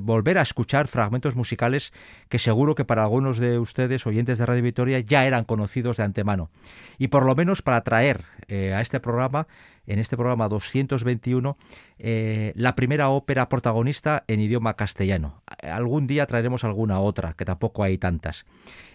volver 0.00 0.38
a 0.38 0.42
escuchar 0.42 0.88
fragmentos 0.88 1.36
musicales 1.36 1.92
que 2.28 2.40
seguro 2.40 2.74
que 2.74 2.84
para 2.84 3.04
algunos 3.04 3.38
de 3.38 3.60
ustedes, 3.60 4.04
oyentes 4.04 4.38
de 4.38 4.46
Radio 4.46 4.64
Victoria, 4.64 4.98
ya 4.98 5.26
eran 5.26 5.44
conocidos 5.44 5.98
de 5.98 6.02
antemano. 6.02 6.50
Y 6.98 7.08
por 7.08 7.24
lo 7.24 7.36
menos 7.36 7.62
para 7.62 7.82
traer 7.82 8.24
eh, 8.48 8.74
a 8.74 8.80
este 8.80 8.98
programa, 8.98 9.46
en 9.90 9.98
este 9.98 10.16
programa 10.16 10.48
221, 10.48 11.56
eh, 11.98 12.52
la 12.54 12.76
primera 12.76 13.08
ópera 13.08 13.48
protagonista 13.48 14.24
en 14.28 14.40
idioma 14.40 14.74
castellano. 14.74 15.42
Algún 15.62 16.06
día 16.06 16.26
traeremos 16.26 16.62
alguna 16.64 17.00
otra, 17.00 17.34
que 17.34 17.44
tampoco 17.44 17.82
hay 17.82 17.98
tantas. 17.98 18.46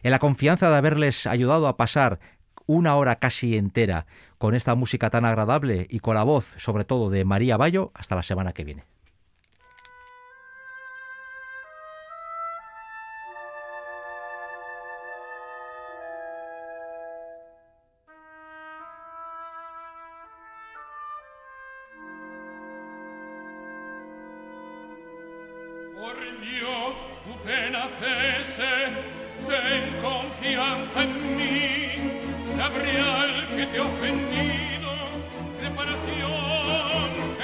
En 0.04 0.12
la 0.12 0.20
confianza 0.20 0.70
de 0.70 0.78
haberles 0.78 1.28
ayudado 1.28 1.68
a 1.68 1.76
pasar 1.76 2.20
una 2.66 2.96
hora 2.96 3.18
casi 3.18 3.58
entera 3.58 4.06
con 4.38 4.56
esta 4.56 4.74
música 4.76 5.10
tan 5.10 5.26
agradable 5.26 5.86
y 5.90 6.00
con 6.00 6.16
la 6.16 6.24
voz, 6.24 6.48
sobre 6.58 6.86
todo, 6.86 7.10
de 7.10 7.26
María 7.26 7.58
Bayo, 7.58 7.92
hasta 7.94 8.16
la 8.16 8.24
semana 8.24 8.54
que 8.54 8.64
viene. 8.64 8.95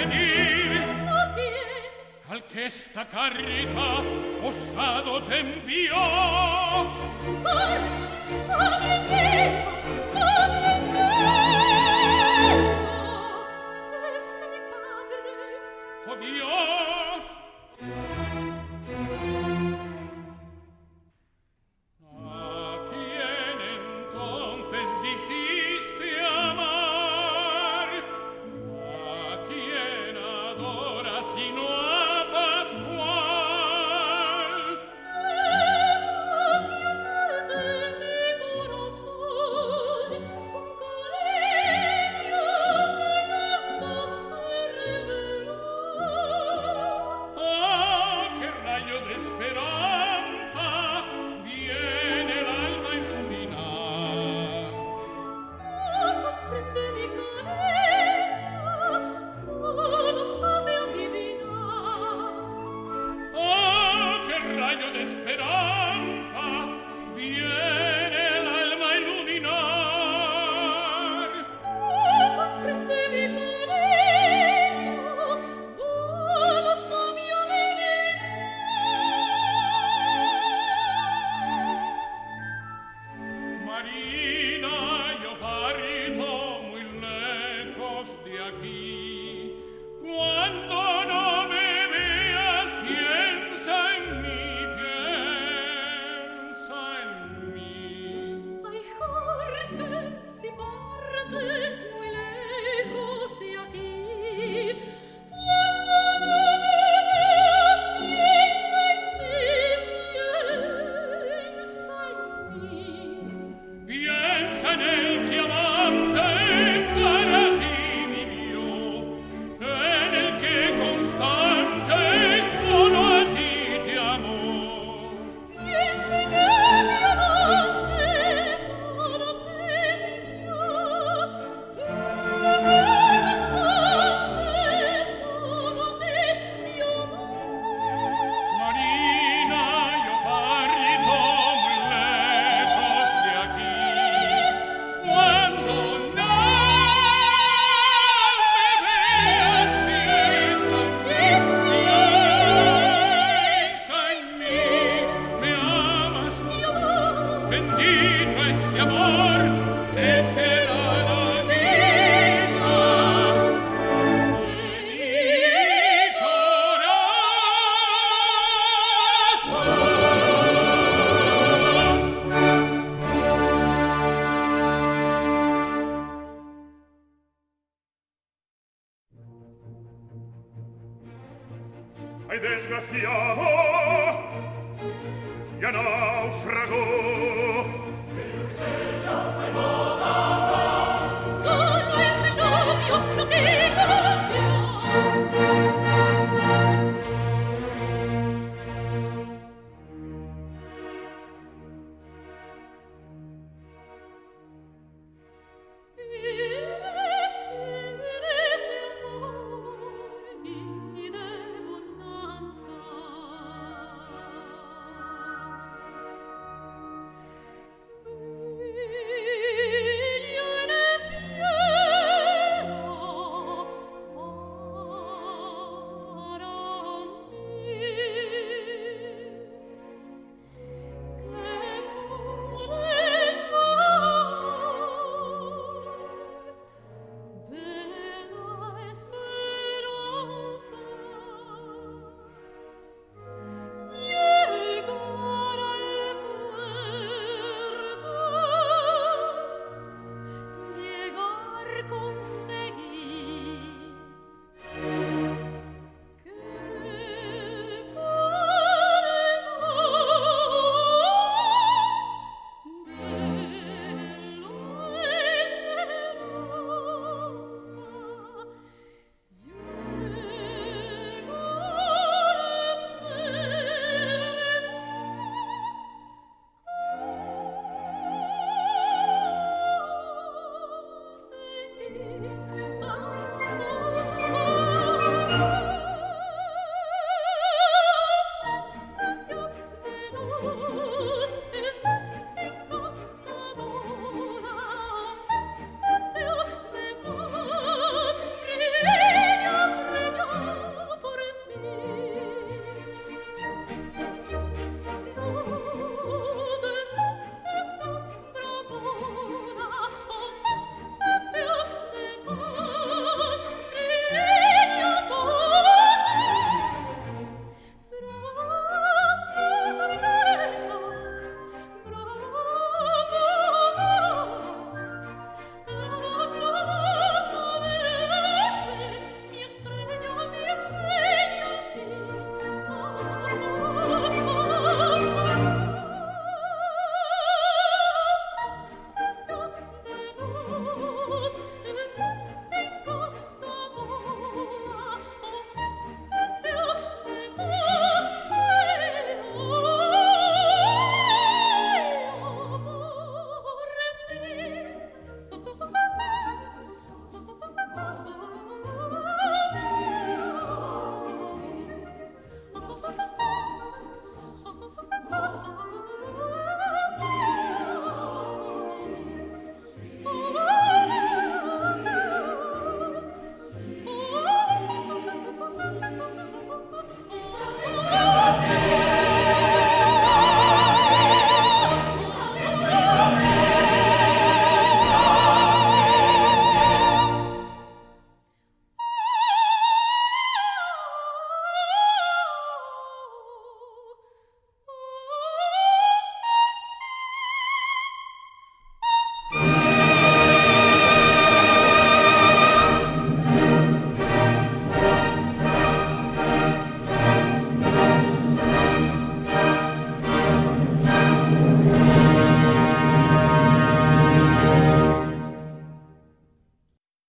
venir 0.01 0.81
a 1.07 1.33
pie 1.35 1.65
al 2.29 2.43
che 2.51 2.69
sta 2.69 3.05
carità 3.05 3.89
ossado 4.41 5.23
tempio 5.23 6.01
scor 7.21 7.79
avrete 8.47 9.21